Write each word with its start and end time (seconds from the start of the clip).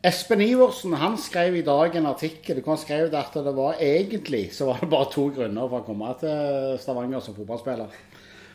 Espen 0.00 0.40
Iversen 0.40 0.94
han 0.96 1.18
skrev 1.20 1.58
i 1.58 1.64
dag 1.64 1.96
en 1.98 2.06
artikkel 2.08 2.62
hvor 2.62 2.72
han 2.72 2.80
skrev 2.80 3.10
at 3.18 3.34
det 3.36 3.52
var 3.52 3.82
egentlig 3.84 4.46
så 4.56 4.70
var 4.70 4.78
det 4.80 4.88
bare 4.88 5.08
to 5.12 5.26
grunner 5.28 5.66
for 5.68 5.82
å 5.82 5.84
komme 5.84 6.14
til 6.22 6.78
Stavanger 6.80 7.20
som 7.20 7.36
fotballspiller. 7.36 7.98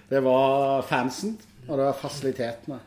Det 0.10 0.22
var 0.26 0.82
fansen, 0.90 1.36
og 1.68 1.78
det 1.78 1.86
var 1.86 2.00
fasilitetene. 2.00 2.80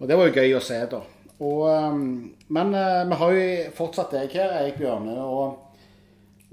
Og 0.00 0.08
det 0.08 0.18
var 0.20 0.28
jo 0.28 0.36
gøy 0.36 0.54
å 0.56 0.60
se, 0.64 0.82
da. 0.92 1.00
Og, 1.40 1.64
um, 1.64 2.04
men 2.52 2.74
uh, 2.76 3.08
vi 3.08 3.18
har 3.22 3.32
jo 3.36 3.48
fortsatt 3.78 4.12
deg 4.16 4.36
her, 4.36 4.52
Eik 4.60 4.76
Bjørne. 4.80 5.16
Og 5.24 5.80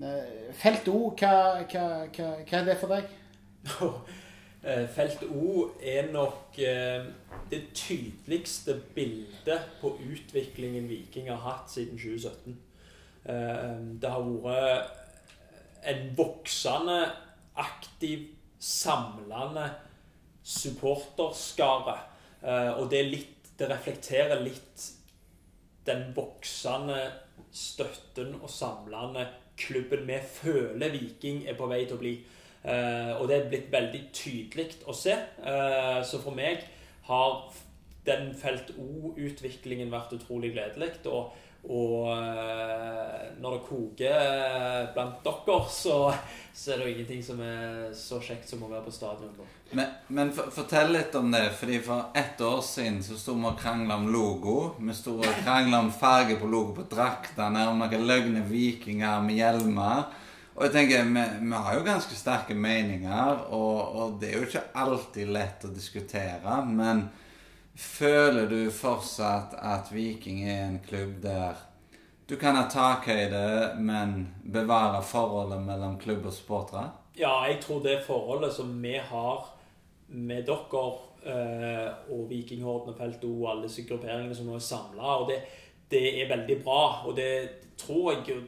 uh, 0.04 0.56
Felt 0.56 0.88
O, 0.92 1.10
hva, 1.20 1.34
hva, 1.68 1.86
hva, 2.16 2.32
hva 2.48 2.62
er 2.62 2.72
det 2.72 2.80
for 2.80 2.96
deg? 2.96 3.12
Eh, 4.68 4.88
felt 4.92 5.22
O 5.32 5.70
er 5.80 6.10
nok 6.12 6.58
eh, 6.60 7.06
det 7.52 7.62
tydeligste 7.74 8.74
bildet 8.96 9.70
på 9.82 9.94
utviklingen 9.96 10.90
Viking 10.90 11.30
har 11.32 11.40
hatt 11.40 11.72
siden 11.72 11.96
2017. 11.96 12.58
Eh, 13.24 13.78
det 14.02 14.12
har 14.12 14.28
vært 14.44 15.86
en 15.88 16.12
voksende, 16.18 17.00
aktiv, 17.56 18.28
samlende 18.60 19.70
supporterskare. 20.44 21.96
Og 22.78 22.90
det, 22.92 23.02
litt, 23.08 23.48
det 23.60 23.70
reflekterer 23.70 24.42
litt 24.44 24.84
den 25.88 26.10
voksende 26.16 27.00
støtten 27.52 28.36
og 28.42 28.50
samlende 28.52 29.28
klubben 29.58 30.06
vi 30.10 30.20
føler 30.34 30.92
Viking 30.94 31.46
er 31.48 31.56
på 31.58 31.70
vei 31.72 31.86
til 31.86 31.96
å 31.96 32.02
bli. 32.02 32.18
Uh, 32.68 33.16
og 33.22 33.30
det 33.30 33.38
er 33.38 33.50
blitt 33.52 33.72
veldig 33.72 34.02
tydelig 34.12 34.82
å 34.88 34.96
se. 34.96 35.16
Uh, 35.40 36.04
så 36.04 36.20
for 36.20 36.36
meg 36.36 36.66
har 37.08 37.38
den 38.08 38.32
felt 38.36 38.74
O-utviklingen 38.76 39.92
vært 39.92 40.18
utrolig 40.18 40.52
gledelig. 40.52 40.98
Og, 41.08 41.32
og 41.72 42.10
uh, 42.12 43.24
når 43.40 43.56
det 43.56 43.62
koker 43.70 44.92
blant 44.98 45.24
dere, 45.24 45.58
så, 45.72 45.96
så, 46.52 46.74
er 46.74 46.82
det 46.82 46.90
jo 46.90 46.94
ingenting 46.98 47.24
som 47.24 47.40
er 47.44 47.96
så 47.96 48.20
kjekt 48.24 48.52
som 48.52 48.68
å 48.68 48.72
være 48.74 48.84
på 48.90 48.96
stadion. 48.98 49.32
Men, 49.72 49.96
men 50.12 50.36
for, 50.36 50.52
fortell 50.52 50.92
litt 50.98 51.16
om 51.16 51.32
det. 51.32 51.46
fordi 51.56 51.80
For 51.88 52.12
ett 52.20 52.44
år 52.44 52.62
siden 52.68 53.00
så 53.04 53.16
sto 53.20 53.40
vi 53.40 53.48
og 53.48 53.60
krangla 53.64 53.96
om 53.96 54.12
logo. 54.12 54.60
Vi 54.76 54.96
sto 54.96 55.22
og 55.22 55.44
krangla 55.46 55.86
om 55.86 55.96
farge 55.96 56.36
på 56.36 56.52
logo 56.52 56.76
på 56.76 56.90
draktene, 56.92 57.70
om 57.72 57.80
noen 57.80 58.08
løgne 58.12 58.44
vikinger 58.52 59.24
med 59.24 59.40
hjelmer. 59.40 60.26
Og 60.58 60.66
jeg 60.66 60.74
tenker, 60.74 61.04
vi, 61.06 61.24
vi, 61.46 61.54
har 61.54 61.76
jo 61.78 61.86
ganske 61.86 62.16
sterke 62.18 62.56
meninger, 62.58 63.44
og, 63.54 63.82
og, 63.94 64.16
det 64.22 64.32
er 64.32 64.40
jo 64.40 64.48
ikke 64.48 64.64
alltid 64.82 65.30
lett 65.30 65.66
å 65.68 65.70
diskutere. 65.70 66.56
Men 66.66 67.04
føler 67.78 68.50
du 68.50 68.72
fortsatt 68.74 69.54
at 69.62 69.92
Viking 69.94 70.42
er 70.50 70.64
en 70.66 70.80
klubb 70.82 71.20
der 71.22 71.62
du 72.28 72.34
kan 72.36 72.58
ha 72.58 72.66
takhøyde, 72.68 73.78
men 73.80 74.18
bevare 74.44 75.00
forholdet 75.06 75.62
mellom 75.64 75.94
klubb 76.02 76.26
og 76.28 76.34
supportere? 76.36 76.90
Ja, 77.16 77.46
jeg 77.48 77.62
tror 77.64 77.86
det 77.86 78.02
forholdet 78.04 78.58
som 78.58 78.74
vi 78.82 78.98
har 78.98 79.46
med 80.08 80.50
dere 80.50 80.84
eh, 81.24 81.88
og 82.12 82.28
Vikinghorden 82.34 82.92
og 82.92 83.00
Felt 83.00 83.24
O 83.30 83.32
og 83.46 83.48
alle 83.54 83.70
disse 83.70 83.86
grupperingene 83.88 84.36
som 84.36 84.50
nå 84.50 84.58
er 84.58 84.66
samla, 84.66 85.22
det, 85.30 85.40
det 85.94 86.04
er 86.18 86.34
veldig 86.34 86.60
bra. 86.66 86.84
Og 87.08 87.16
det 87.16 87.32
tror 87.80 88.18
jeg 88.18 88.42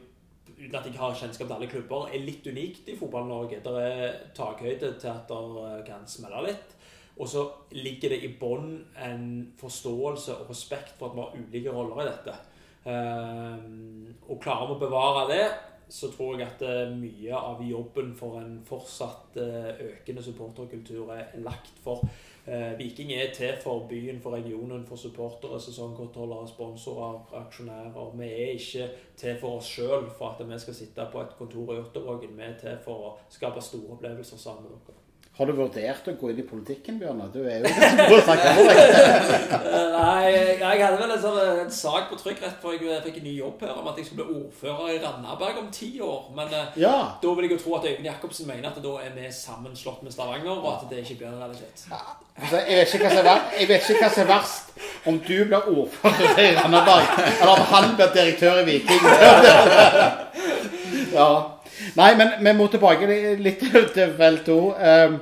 uten 0.48 0.76
at 0.76 0.86
jeg 0.86 0.98
har 0.98 1.16
kjennskap 1.16 1.48
til 1.48 1.56
alle 1.56 1.70
klubber, 1.70 2.08
er 2.10 2.24
litt 2.24 2.46
unikt 2.46 2.88
i 2.90 2.96
Fotball-Norge. 2.98 3.62
Det 3.64 3.74
er 3.84 4.20
takhøyde 4.36 4.94
til 5.00 5.12
at 5.12 5.30
det 5.30 5.64
eh, 5.64 5.80
kan 5.86 6.06
smelle 6.08 6.44
litt. 6.48 6.76
Og 7.20 7.28
så 7.28 7.44
ligger 7.76 8.14
det 8.14 8.22
i 8.24 8.34
bånn 8.40 8.78
en 9.04 9.24
forståelse 9.60 10.38
og 10.40 10.52
respekt 10.52 10.94
for 10.98 11.10
at 11.10 11.16
vi 11.16 11.24
har 11.24 11.34
ulike 11.42 11.74
roller 11.74 12.00
i 12.00 12.08
dette. 12.08 12.36
Um, 12.80 14.06
og 14.30 14.38
klarer 14.40 14.70
vi 14.70 14.76
å 14.78 14.80
bevare 14.80 15.26
det, 15.28 15.42
så 15.92 16.08
tror 16.14 16.38
jeg 16.38 16.46
at 16.46 16.62
uh, 16.64 16.94
mye 16.96 17.36
av 17.36 17.60
jobben 17.66 18.14
for 18.16 18.38
en 18.40 18.54
fortsatt 18.64 19.36
uh, 19.36 19.68
økende 19.84 20.24
supporterkultur 20.24 21.12
er 21.12 21.34
lagt 21.44 21.82
for. 21.84 22.06
Eh, 22.50 22.78
Viking 22.78 23.12
er 23.12 23.34
til 23.34 23.52
for 23.62 23.86
byen, 23.88 24.20
for 24.20 24.30
regionen, 24.30 24.86
for 24.86 24.96
supportere, 24.96 25.60
sesongkontroller, 25.60 26.46
sponsorer, 26.46 27.28
aksjonærer. 27.34 28.16
Vi 28.18 28.24
er 28.24 28.50
ikke 28.50 28.88
til 29.16 29.36
for 29.40 29.58
oss 29.58 29.66
sjøl, 29.66 30.10
for 30.18 30.28
at 30.28 30.48
vi 30.48 30.58
skal 30.58 30.74
sitte 30.74 31.06
på 31.12 31.20
et 31.20 31.36
kontor 31.38 31.72
i 31.72 31.76
Jåttåvågen. 31.76 32.36
Vi 32.36 32.42
er 32.42 32.58
til 32.58 32.82
for 32.84 33.06
å 33.06 33.12
skape 33.30 33.62
store 33.62 33.94
opplevelser 33.94 34.42
sammen 34.42 34.66
med 34.66 34.82
dere. 34.88 34.99
Har 35.40 35.48
du 35.48 35.54
vurdert 35.56 36.08
å 36.10 36.12
gå 36.20 36.28
inn 36.28 36.40
i 36.42 36.44
politikken, 36.44 36.98
Bjørnar? 37.00 37.30
Du 37.32 37.38
er 37.40 37.62
jo 37.62 37.70
ganske 37.72 38.04
god 38.10 38.18
snakke 38.26 38.48
om 38.50 38.58
deg. 38.68 38.80
Nei, 39.94 40.32
jeg 40.34 40.82
hadde 40.82 40.98
vel 41.00 41.12
en, 41.14 41.20
sånn, 41.22 41.38
en 41.62 41.70
sak 41.72 42.10
på 42.10 42.18
trykk 42.20 42.42
rett 42.44 42.58
før 42.60 42.74
jeg 42.76 42.98
fikk 43.06 43.14
en 43.22 43.24
ny 43.24 43.32
jobb 43.38 43.62
her 43.64 43.78
om 43.80 43.86
at 43.88 43.96
jeg 43.96 44.10
skulle 44.10 44.26
bli 44.26 44.42
ordfører 44.42 44.90
i 44.92 44.98
Randaberg 45.00 45.62
om 45.62 45.70
ti 45.72 45.88
år. 46.04 46.26
Men 46.36 46.52
eh, 46.52 46.76
ja. 46.82 46.92
da 47.22 47.32
vil 47.38 47.46
jeg 47.46 47.54
jo 47.54 47.58
tro 47.62 47.78
at 47.78 47.86
Øyvind 47.88 48.08
Jacobsen 48.10 48.50
mener 48.50 48.68
at 48.68 48.82
da 48.84 48.92
er 49.00 49.14
vi 49.14 49.30
sammenslått 49.32 50.02
med 50.04 50.12
Stavanger, 50.12 50.58
og 50.58 50.68
at 50.74 50.84
det 50.90 50.98
ikke 51.06 51.16
blir 51.22 51.30
en 51.30 51.40
realitet. 51.40 51.86
Ja. 51.88 52.02
Altså, 52.36 52.60
jeg, 52.60 52.76
vet 52.82 52.92
ikke 52.92 53.08
hva 54.02 54.10
som 54.12 54.26
er 54.26 54.28
verst, 54.34 54.74
om 55.08 55.22
du 55.24 55.38
blir 55.38 55.70
ordfører 55.72 56.42
i 56.42 56.50
Randaberg, 56.58 57.16
eller 57.30 57.54
om 57.54 57.64
han 57.72 57.96
blir 57.96 58.12
direktør 58.18 58.60
i 58.60 58.68
Viking. 58.68 59.08
ja. 61.16 61.30
Nei, 61.98 62.14
men 62.18 62.38
vi 62.40 62.56
må 62.56 62.66
tilbake 62.72 63.08
litt 63.40 63.62
til 63.96 64.16
felt 64.18 64.48
2. 64.48 64.58
Um, 64.78 65.20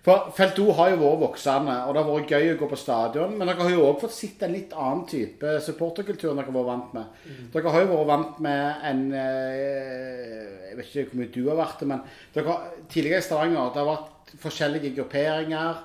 for 0.00 0.30
felt 0.32 0.54
2 0.56 0.64
har 0.78 0.94
jo 0.94 1.00
vært 1.02 1.20
voksende, 1.26 1.74
og 1.84 1.92
det 1.92 2.00
har 2.00 2.08
vært 2.08 2.30
gøy 2.32 2.46
å 2.54 2.58
gå 2.62 2.68
på 2.70 2.78
stadion. 2.80 3.34
Men 3.36 3.50
dere 3.50 3.66
har 3.66 3.74
jo 3.74 3.82
òg 3.84 3.98
fått 4.00 4.14
sett 4.16 4.46
en 4.46 4.54
litt 4.56 4.72
annen 4.72 5.02
type 5.10 5.58
supporterkultur 5.66 6.30
enn 6.30 6.40
dere 6.40 6.48
har 6.48 6.56
vært 6.56 6.70
vant 6.70 6.94
med. 6.96 7.18
Mm. 7.26 7.42
Dere 7.52 7.74
har 7.74 7.84
jo 7.84 7.90
vært 7.90 8.08
vant 8.08 8.40
med 8.46 8.86
en 8.90 9.02
eh, 9.20 10.46
Jeg 10.70 10.78
vet 10.78 10.88
ikke 10.88 11.04
hvor 11.10 11.20
mye 11.20 11.34
du 11.34 11.42
har 11.50 11.60
vært 11.60 11.84
det, 11.84 11.90
men 11.92 12.02
dere, 12.32 12.56
tidligere 12.88 13.20
i 13.20 13.26
Stavanger 13.28 13.74
det 13.74 13.82
har 13.82 13.90
vært 13.90 14.34
forskjellige 14.46 14.94
grupperinger. 14.96 15.84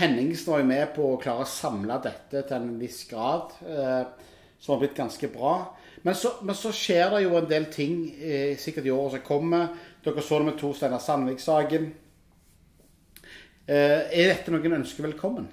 Henningsen 0.00 0.50
var 0.50 0.64
jo 0.64 0.68
med 0.72 0.94
på 0.96 1.06
å 1.12 1.22
klare 1.22 1.46
å 1.46 1.54
samle 1.54 2.00
dette 2.02 2.42
til 2.48 2.56
en 2.58 2.78
viss 2.80 3.04
grad, 3.06 3.54
eh, 3.70 4.30
som 4.64 4.72
har 4.72 4.78
blitt 4.80 4.96
ganske 4.96 5.28
bra. 5.28 5.76
Men 6.02 6.14
så, 6.14 6.30
men 6.42 6.56
så, 6.56 6.72
skjer 6.72 7.10
det 7.12 7.24
jo 7.26 7.34
en 7.36 7.48
del 7.48 7.66
ting 7.72 7.98
eh, 8.16 8.56
sikkert 8.60 8.88
i 8.88 8.92
året 8.92 9.18
som 9.18 9.26
kommer. 9.26 9.66
Dere 10.04 10.24
så 10.24 10.38
det 10.40 10.46
med 10.48 10.56
Tor 10.60 10.72
Steinar 10.76 11.02
Sandvik-saken. 11.04 11.90
Eh, 13.68 14.00
er 14.08 14.30
dette 14.30 14.52
noen 14.52 14.78
ønsker 14.80 15.04
velkommen? 15.04 15.50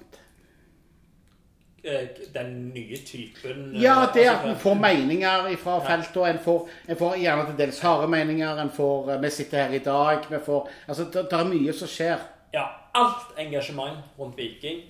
Eh, 1.84 2.08
den 2.32 2.54
nye 2.70 2.96
typen 3.04 3.74
eh, 3.74 3.82
Ja, 3.82 4.06
det 4.14 4.24
at 4.30 4.46
en 4.48 4.56
får 4.56 4.80
meninger 4.80 5.50
fra 5.60 5.76
feltet. 5.84 6.22
En 6.30 6.38
får, 6.44 6.68
en 6.88 7.00
får 7.00 7.16
gjerne 7.20 7.46
til 7.50 7.58
dels 7.58 7.80
harde 7.84 8.08
meninger. 8.08 8.62
En 8.64 8.72
får, 8.72 9.10
eh, 9.12 9.20
vi 9.26 9.30
sitter 9.36 9.64
her 9.66 9.76
i 9.76 9.82
dag. 9.84 10.24
Vi 10.30 10.40
får, 10.46 10.70
altså, 10.86 11.04
det, 11.04 11.26
det 11.28 11.40
er 11.40 11.52
mye 11.52 11.74
som 11.76 11.90
skjer. 11.90 12.24
Ja. 12.54 12.64
Alt 12.94 13.36
engasjement 13.40 14.16
rundt 14.18 14.40
Viking 14.40 14.86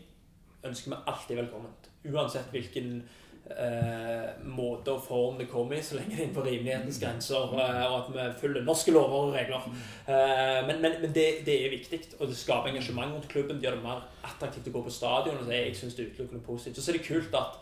ønsker 0.67 0.91
vi 0.95 1.03
alltid 1.07 1.37
velkommen. 1.43 1.75
Uansett 2.07 2.51
hvilken 2.51 3.03
eh, 3.51 4.29
måte 4.45 4.93
og 4.95 5.03
form 5.03 5.39
det 5.39 5.49
kommer 5.51 5.77
i, 5.77 5.83
så 5.83 5.99
lenge 5.99 6.15
det 6.15 6.19
er 6.19 6.25
innenfor 6.27 6.47
rimelighetens 6.47 7.01
grenser, 7.03 7.55
eh, 7.59 7.85
og 7.87 7.97
at 7.99 8.11
vi 8.15 8.27
følger 8.41 8.67
norske 8.67 8.95
lover 8.95 9.29
og 9.29 9.37
regler. 9.37 9.69
Eh, 10.07 10.59
men, 10.67 10.83
men, 10.83 10.99
men 11.03 11.15
det, 11.15 11.27
det, 11.47 11.59
er 11.59 11.75
viktig, 11.75 12.01
og 12.19 12.29
det 12.29 12.39
skaper 12.39 12.73
engasjement 12.73 13.15
rundt 13.15 13.29
klubben. 13.29 13.57
Det 13.57 13.69
gjør 13.69 13.79
det 13.79 13.87
mer 13.87 14.05
attraktivt 14.25 14.69
å 14.71 14.77
gå 14.79 14.85
på 14.87 14.97
stadion. 14.99 15.41
og 15.41 15.55
Jeg 15.55 15.77
synes 15.77 15.99
det 15.99 16.07
er 16.07 16.13
utelukkende 16.13 16.45
positivt. 16.47 16.83
Så 16.83 16.93
er 16.93 17.01
det 17.01 17.07
kult 17.09 17.39
at, 17.39 17.59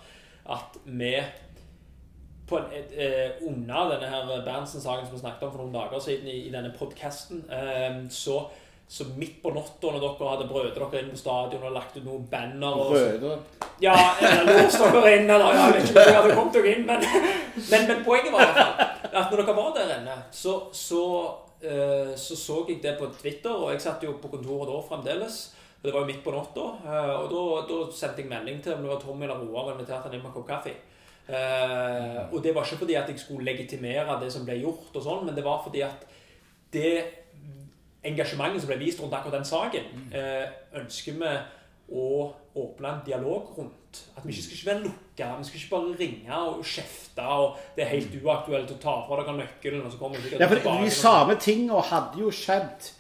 at 0.59 0.81
vi 0.85 1.15
på 2.51 2.59
en, 2.59 2.65
eh, 2.99 3.31
under 3.47 3.93
denne 3.95 4.09
her 4.11 4.43
Berntsen-saken 4.47 5.07
som 5.07 5.15
vi 5.15 5.21
snakket 5.21 5.47
om 5.47 5.53
for 5.53 5.63
noen 5.63 5.77
dager 5.77 6.03
siden 6.03 6.27
i, 6.27 6.41
i 6.49 6.53
denne 6.53 6.73
podkasten, 6.75 7.45
eh, 7.47 8.03
så 8.11 8.43
så 8.91 9.05
midt 9.17 9.37
på 9.43 9.53
natta, 9.55 9.87
når 9.87 10.03
dere 10.03 10.29
hadde 10.33 10.47
brødet 10.51 10.73
dere 10.75 10.99
inn 10.99 11.11
på 11.13 11.19
stadion 11.21 11.67
og 11.69 11.77
lagt 11.77 11.95
ut 11.95 12.03
noen 12.03 12.25
banner 12.27 12.75
og 12.75 12.89
Brødre? 12.91 13.37
Ja, 13.79 13.95
eller 14.19 14.65
låst 14.65 14.83
dere 14.83 15.13
inn, 15.15 15.31
eller 15.31 15.55
jeg 15.55 15.77
vet 15.77 15.85
ikke 15.85 15.95
hvor 15.95 16.09
dere 16.09 16.17
hadde 16.17 16.39
kommet 16.41 16.57
dere 16.57 16.73
inn, 16.73 16.83
men, 16.89 17.07
men, 17.61 17.87
men, 17.87 18.03
poenget 18.09 18.35
var 18.35 18.43
i 18.43 18.49
hvert 18.49 18.59
fall 18.59 19.21
at 19.21 19.31
når 19.31 19.45
dere 19.45 19.55
var 19.61 19.71
der 19.77 19.93
inne, 19.95 20.17
så 20.35 20.57
så, 20.75 21.05
uh, 21.63 22.11
så 22.19 22.41
så 22.43 22.59
jeg 22.67 22.81
det 22.83 22.97
på 22.99 23.13
Twitter, 23.21 23.55
og 23.55 23.71
jeg 23.71 23.85
satt 23.87 24.03
jo 24.03 24.17
på 24.19 24.33
kontoret 24.35 24.73
da 24.73 24.83
fremdeles. 24.89 25.39
og 25.79 25.87
Det 25.87 25.95
var 25.95 26.03
jo 26.03 26.11
midt 26.11 26.27
på 26.27 26.35
natta, 26.35 26.67
uh, 26.83 27.15
og 27.21 27.31
da, 27.31 27.47
da, 27.71 27.81
sendte 27.95 28.25
jeg 28.25 28.33
melding 28.35 28.59
til 28.59 28.75
om 28.75 28.83
det 28.83 28.91
var 28.91 29.03
Tommy 29.05 29.29
eller 29.29 29.39
Roar 29.45 29.71
og 29.71 29.73
inviterte 29.77 30.11
han 30.11 30.19
inn 30.19 30.25
med 30.25 30.33
en 30.33 30.39
kopp 30.41 30.51
kaffe. 30.51 30.75
Uh, 31.31 32.27
og 32.35 32.43
det 32.43 32.59
var 32.59 32.67
ikke 32.67 32.83
fordi 32.83 32.99
at 32.99 33.15
jeg 33.15 33.23
skulle 33.23 33.47
legitimere 33.47 34.19
det 34.19 34.35
som 34.35 34.43
ble 34.43 34.59
gjort, 34.65 34.91
og 34.97 35.07
sånn, 35.07 35.27
men 35.31 35.39
det 35.39 35.47
var 35.47 35.63
fordi 35.63 35.87
at 35.87 36.11
det 36.75 37.20
engasjementet 38.05 38.63
som 38.63 38.71
ble 38.71 38.79
vist 38.81 39.01
rundt 39.03 39.13
akkurat 39.15 39.39
den 39.41 39.45
saken, 39.49 39.89
eh, 40.13 40.47
ønsker 40.81 41.19
vi 41.21 41.33
å 41.93 42.33
åpne 42.57 42.89
en 42.89 43.03
dialog 43.07 43.51
rundt. 43.59 43.77
At 44.17 44.23
vi 44.25 44.33
ikke 44.33 44.43
skal 44.43 44.57
ikke 44.57 44.71
være 44.71 44.85
lukka. 44.85 45.29
Vi 45.39 45.45
skal 45.45 45.61
ikke 45.61 45.71
bare 45.75 45.99
ringe 45.99 46.37
og 46.39 46.65
kjefte. 46.65 47.23
og 47.27 47.57
Det 47.77 47.85
er 47.85 47.89
helt 47.91 48.15
uaktuelt 48.23 48.71
å 48.71 48.79
ta 48.81 48.95
fra 49.09 49.23
dere 49.23 49.37
nøkkelen. 49.41 49.85
og 49.85 49.93
så 49.93 49.99
kommer 49.99 50.17
vi 50.19 50.39
ja, 50.39 50.47
for 50.47 50.85
De 50.85 50.91
samme 50.91 51.35
tingene 51.37 51.83
hadde 51.83 52.21
jo 52.21 52.31
skjedd 52.31 52.91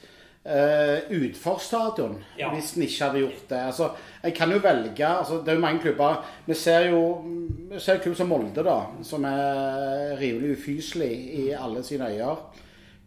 uh, 0.46 0.98
utforstadion 1.10 2.16
Ja. 2.38 2.50
hvis 2.50 2.76
en 2.76 2.82
ikke 2.82 3.04
hadde 3.04 3.20
gjort 3.20 3.48
det. 3.48 3.58
Altså, 3.58 3.90
En 4.24 4.32
kan 4.32 4.50
jo 4.50 4.58
velge 4.58 5.06
altså, 5.06 5.38
Det 5.38 5.48
er 5.48 5.54
jo 5.54 5.60
mange 5.60 5.80
klubber. 5.80 6.24
Vi 6.46 6.54
ser 6.54 6.90
jo 6.90 7.22
vi 7.70 7.78
ser 7.78 7.98
klubb 7.98 8.16
som 8.16 8.28
Molde, 8.28 8.64
da, 8.64 8.86
som 9.02 9.24
er 9.24 10.16
rimelig 10.18 10.58
ufyselig 10.58 11.12
i 11.38 11.50
alle 11.52 11.84
sine 11.84 12.08
øyer. 12.10 12.36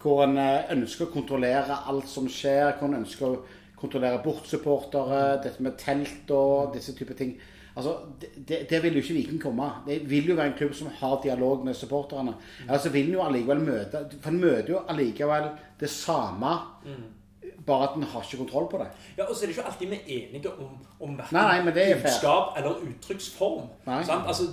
Hvor 0.04 0.26
en 0.26 0.38
eh, 0.38 0.72
ønsker 0.76 1.08
å 1.08 1.14
kontrollere 1.14 1.80
alt 1.88 2.10
som 2.12 2.28
skjer. 2.30 2.76
Hvor 2.78 2.90
en 2.92 3.02
ønsker 3.02 3.28
å 3.30 3.42
kontrollere 3.80 4.22
bortsupportere, 4.24 5.42
dette 5.44 5.64
med 5.64 5.80
telt 5.80 6.32
og 6.32 6.76
disse 6.76 6.96
typer 6.96 7.18
ting. 7.20 7.34
Altså, 7.76 7.96
det, 8.48 8.84
vil 8.84 8.94
jo 8.94 9.02
ikke 9.02 9.16
Viking 9.18 9.42
komme. 9.42 9.66
Det 9.88 9.98
vil 10.10 10.30
jo 10.30 10.36
være 10.38 10.52
en 10.52 10.58
klubb 10.58 10.76
som 10.78 10.92
har 11.00 11.18
dialog 11.24 11.66
med 11.66 11.74
supporterne. 11.74 12.36
Altså, 12.70 12.92
vil 12.94 13.10
en 13.10 13.18
jo 13.18 13.24
allikevel 13.26 13.64
møte 13.66 14.06
For 14.22 14.30
en 14.30 14.40
møter 14.44 14.76
jo 14.76 14.84
allikevel 14.94 15.50
det 15.80 15.90
samme, 15.90 16.54
bare 17.66 17.88
at 17.90 17.98
en 17.98 18.04
har 18.04 18.22
ikke 18.22 18.38
kontroll 18.44 18.70
på 18.70 18.78
det. 18.78 18.88
Ja, 19.18 19.26
og 19.26 19.36
så 19.36 19.46
er 19.46 19.50
det 19.50 19.58
ikke 19.58 19.66
alltid 19.72 19.90
vi 19.90 19.96
er 19.96 20.28
enige 20.28 20.54
om, 20.54 20.78
om 21.00 21.18
er 21.82 21.98
fair. 21.98 22.04
budskap 22.04 22.58
eller 22.58 22.72
uttrykksform. 22.90 23.68
Altså, 23.88 24.44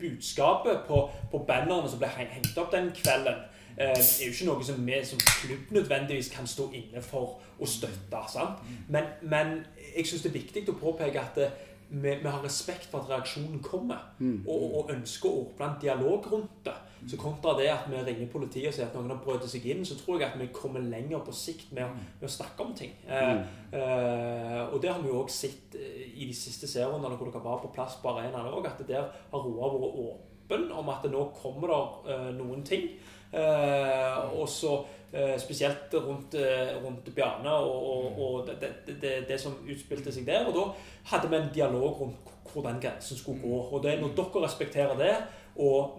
budskapet 0.00 0.80
på, 0.86 1.10
på 1.30 1.44
bannerne 1.48 1.90
som 1.90 1.98
ble 1.98 2.10
hengt 2.14 2.58
opp 2.58 2.70
den 2.72 2.92
kvelden, 2.94 3.42
er 3.78 4.26
jo 4.26 4.32
ikke 4.32 4.48
noe 4.48 4.64
som 4.66 4.82
vi 4.86 4.98
som 5.06 5.22
klubb 5.22 5.72
nødvendigvis 5.76 6.32
kan 6.34 6.46
stå 6.46 6.70
inne 6.74 7.02
for 7.04 7.38
å 7.58 7.66
støtte. 7.68 8.22
Sant? 8.32 8.64
Men, 8.88 9.12
men 9.22 9.58
jeg 9.94 10.06
syns 10.06 10.26
det 10.26 10.32
er 10.32 10.40
viktig 10.40 10.66
å 10.72 10.78
påpeke 10.80 11.22
at 11.22 11.38
det, 11.38 11.48
vi, 11.88 12.10
vi 12.10 12.28
har 12.28 12.42
respekt 12.44 12.90
for 12.90 13.00
at 13.00 13.10
reaksjonen 13.10 13.62
kommer, 13.64 14.10
og, 14.44 14.66
og 14.80 14.92
ønsker 14.92 15.30
å 15.30 15.44
åpne 15.46 15.70
en 15.70 15.80
dialog 15.82 16.26
rundt 16.32 16.60
det. 16.66 16.76
Så 17.06 17.16
kontra 17.16 17.54
det 17.58 17.68
at 17.70 17.86
vi 17.90 17.98
ringer 18.02 18.30
politiet 18.32 18.68
og 18.68 18.74
sier 18.74 18.88
at 18.88 18.96
noen 18.96 19.12
har 19.12 19.20
brøt 19.22 19.44
seg 19.48 19.66
inn, 19.70 19.84
så 19.86 19.94
tror 19.98 20.18
jeg 20.18 20.32
at 20.32 20.38
vi 20.40 20.48
kommer 20.54 20.82
lenger 20.82 21.22
på 21.24 21.34
sikt 21.36 21.70
med, 21.76 21.92
med 22.18 22.26
å 22.26 22.32
snakke 22.32 22.64
om 22.64 22.72
ting. 22.76 22.96
Eh, 23.06 23.36
eh, 23.78 24.62
og 24.66 24.80
det 24.82 24.90
har 24.90 24.98
vi 25.04 25.12
jo 25.12 25.20
òg 25.22 25.30
sett 25.32 25.76
eh, 25.78 26.08
i 26.18 26.26
de 26.26 26.34
siste 26.34 26.66
serierundene 26.70 27.14
hvor 27.18 27.30
dere 27.30 27.44
var 27.44 27.62
på 27.62 27.70
plass 27.74 28.00
på 28.02 28.10
arenaen 28.10 28.50
òg, 28.50 28.66
at 28.66 28.82
der 28.88 29.06
har 29.06 29.46
Roar 29.46 29.76
vært 29.78 30.02
åpen 30.08 30.66
om 30.74 30.90
at 30.90 31.06
nå 31.12 31.22
kommer 31.38 31.70
det 31.70 32.16
eh, 32.16 32.28
noen 32.40 32.66
ting. 32.66 32.90
Eh, 33.32 34.38
og 34.40 34.48
så 34.48 34.74
eh, 35.12 35.34
spesielt 35.40 35.94
rundt, 35.94 36.34
eh, 36.34 36.76
rundt 36.84 37.10
Bjarne 37.14 37.50
og, 37.50 37.88
og, 37.90 38.20
og 38.24 38.46
det, 38.48 38.72
det, 38.86 38.96
det, 39.02 39.14
det 39.28 39.40
som 39.40 39.58
utspilte 39.68 40.12
seg 40.14 40.26
der. 40.28 40.48
Og 40.48 40.56
da 40.56 40.68
hadde 41.12 41.32
vi 41.32 41.40
en 41.40 41.52
dialog 41.54 42.00
rundt 42.00 42.34
hvor 42.48 42.64
den 42.64 42.80
grensen 42.80 43.18
skulle 43.18 43.42
gå. 43.42 43.58
Og 43.72 43.82
det 43.82 43.92
er 43.92 44.00
når 44.00 44.14
dere 44.16 44.44
respekterer 44.46 44.96
det, 44.96 45.16
og 45.60 45.98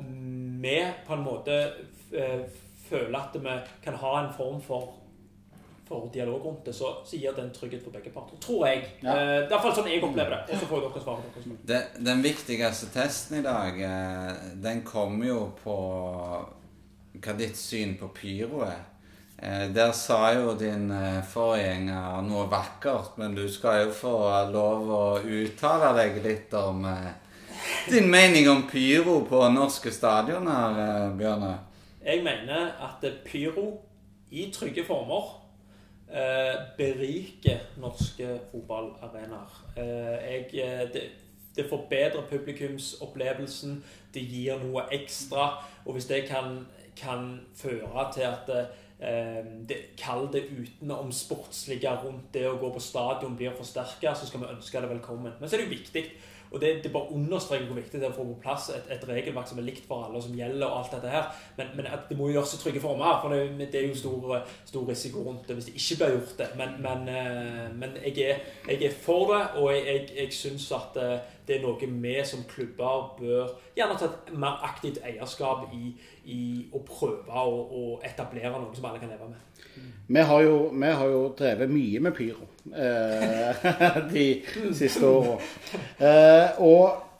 vi 0.63 0.79
på 1.05 1.13
en 1.13 1.25
måte 1.25 1.59
eh, 2.15 2.47
føler 2.89 3.19
at 3.19 3.37
vi 3.37 3.59
kan 3.83 3.99
ha 4.01 4.15
en 4.23 4.33
form 4.33 4.61
for 4.61 4.95
for 5.89 6.09
dialog 6.13 6.45
rundt 6.45 6.65
det, 6.65 6.73
så, 6.77 6.91
så 7.05 7.17
gir 7.17 7.33
det 7.33 7.43
en 7.43 7.53
trygghet 7.53 7.81
for 7.81 7.93
begge 7.95 8.11
parter. 8.13 8.37
Tror 8.43 8.67
jeg. 8.67 8.83
Ja. 9.01 9.15
Eh, 9.15 9.31
det 9.39 9.47
er 9.47 9.55
iallfall 9.55 9.73
sånn 9.73 9.89
jeg 9.89 10.03
opplever 10.05 10.35
det. 10.35 10.53
Og 10.53 10.61
så 10.61 10.67
får 10.69 10.83
dere 10.85 11.01
svare. 11.01 11.31
dere 11.33 11.55
Det, 11.71 11.79
den 12.05 12.21
viktigste 12.21 12.91
testen 12.93 13.39
i 13.39 13.45
dag, 13.45 13.79
eh, 13.87 14.43
den 14.61 14.83
kommer 14.85 15.25
jo 15.31 15.39
på 15.63 15.77
hva 17.23 17.35
ditt 17.37 17.57
syn 17.57 17.95
på 17.99 18.09
pyro 18.15 18.63
er. 18.67 18.83
Eh, 19.41 19.73
Der 19.73 19.91
sa 19.91 20.33
jo 20.33 20.53
din 20.59 20.91
eh, 20.91 21.23
forgjenger 21.23 22.21
noe 22.27 22.47
vakkert, 22.51 23.17
men 23.17 23.35
du 23.35 23.47
skal 23.51 23.85
jo 23.85 23.91
få 23.95 24.15
lov 24.51 24.89
å 24.91 25.03
uttale 25.23 25.93
deg 26.01 26.21
litt 26.25 26.53
om 26.59 26.85
eh, 26.85 27.11
din 27.89 28.09
mening 28.11 28.49
om 28.49 28.65
pyro 28.67 29.21
på 29.27 29.43
norske 29.53 29.91
stadioner, 29.91 31.11
Bjørne. 31.19 31.57
Jeg 32.03 32.23
mener 32.23 32.71
at 32.79 33.03
pyro 33.25 33.81
i 34.31 34.49
trygge 34.53 34.85
former 34.87 35.35
beriker 36.77 37.59
norske 37.77 38.39
fotballarenaer. 38.49 39.59
Det, 39.75 41.03
det 41.55 41.65
forbedrer 41.69 42.25
publikumsopplevelsen, 42.29 43.83
det 44.13 44.23
gir 44.25 44.57
noe 44.63 44.87
ekstra. 44.95 45.51
Og 45.85 45.97
hvis 45.97 46.07
det 46.09 46.23
kan, 46.29 46.63
kan 46.99 47.31
føre 47.55 48.07
til 48.13 48.27
at 48.27 48.51
eh, 48.53 49.45
det, 49.69 49.79
Kall 49.99 50.27
det 50.33 50.45
utenom 50.51 51.11
sportslige 51.15 51.95
rundt 52.03 52.33
det 52.33 52.47
å 52.49 52.57
gå 52.61 52.73
på 52.75 52.83
stadion 52.83 53.37
blir 53.39 53.55
forsterka, 53.57 54.13
så 54.15 54.27
skal 54.27 54.43
vi 54.43 54.51
ønske 54.53 54.81
det 54.83 54.91
velkommen. 54.91 55.39
Men 55.39 55.49
så 55.49 55.57
er 55.57 55.63
det 55.63 55.69
jo 55.69 55.77
viktig 55.77 56.05
og 56.51 56.61
det, 56.61 56.83
det 56.83 56.91
bare 56.91 57.11
understreker 57.13 57.65
hvor 57.65 57.77
viktig 57.77 57.99
det 57.99 58.07
er 58.07 58.13
å 58.13 58.15
få 58.15 58.23
på 58.25 58.39
plass 58.41 58.71
et, 58.73 58.87
et 58.89 59.03
regelverk 59.05 59.49
som 59.51 59.59
er 59.61 59.67
likt 59.67 59.85
for 59.85 60.07
alle, 60.07 60.17
og 60.17 60.25
som 60.25 60.37
gjelder 60.37 60.65
og 60.65 60.79
alt 60.79 60.95
dette 60.95 61.11
her. 61.13 61.27
Men, 61.59 61.73
men 61.77 61.89
at 61.93 62.07
det 62.09 62.17
må 62.17 62.31
gjøres 62.31 62.55
i 62.55 62.61
trygge 62.63 62.81
former, 62.81 63.19
for 63.21 63.35
det, 63.35 63.67
det 63.69 63.83
er 63.83 63.85
jo 63.91 63.99
stor, 63.99 64.39
stor 64.65 64.87
risiko 64.89 65.21
rundt 65.27 65.45
det 65.47 65.59
hvis 65.59 65.69
det 65.69 65.75
ikke 65.77 65.99
blir 65.99 66.15
gjort 66.15 66.33
det. 66.41 66.47
Men, 66.57 66.73
men, 66.85 67.11
eh, 67.13 67.67
men 67.77 67.99
jeg, 68.01 68.15
er, 68.31 68.41
jeg 68.65 68.89
er 68.89 68.97
for 69.05 69.29
det, 69.29 69.43
og 69.61 69.69
jeg, 69.75 69.85
jeg, 69.91 70.07
jeg 70.17 70.39
syns 70.39 70.65
at 70.79 70.97
eh, 71.03 71.37
det 71.49 71.57
er 71.57 71.65
noe 71.65 71.89
vi 72.03 72.15
som 72.27 72.43
klubber 72.49 73.13
bør 73.17 73.53
gjerne 73.77 73.97
ta 73.97 74.07
et 74.07 74.31
mer 74.37 74.61
aktivt 74.67 75.01
eierskap 75.05 75.73
i, 75.73 75.91
i 76.29 76.41
å 76.71 76.83
prøve 76.85 77.43
å, 77.43 77.55
å 77.65 77.83
etablere 78.05 78.53
noe 78.53 78.75
som 78.77 78.85
alle 78.89 79.01
kan 79.01 79.09
leve 79.09 79.31
med. 79.31 79.45
Vi 80.09 80.25
har 80.31 80.43
jo, 80.45 80.55
vi 80.73 80.93
har 81.01 81.11
jo 81.11 81.21
drevet 81.37 81.73
mye 81.73 82.01
med 82.05 82.15
pyro 82.17 82.47
eh, 82.73 83.69
de 84.13 84.25
siste 84.77 85.05
åra. 85.09 85.37
Eh, 85.97 86.61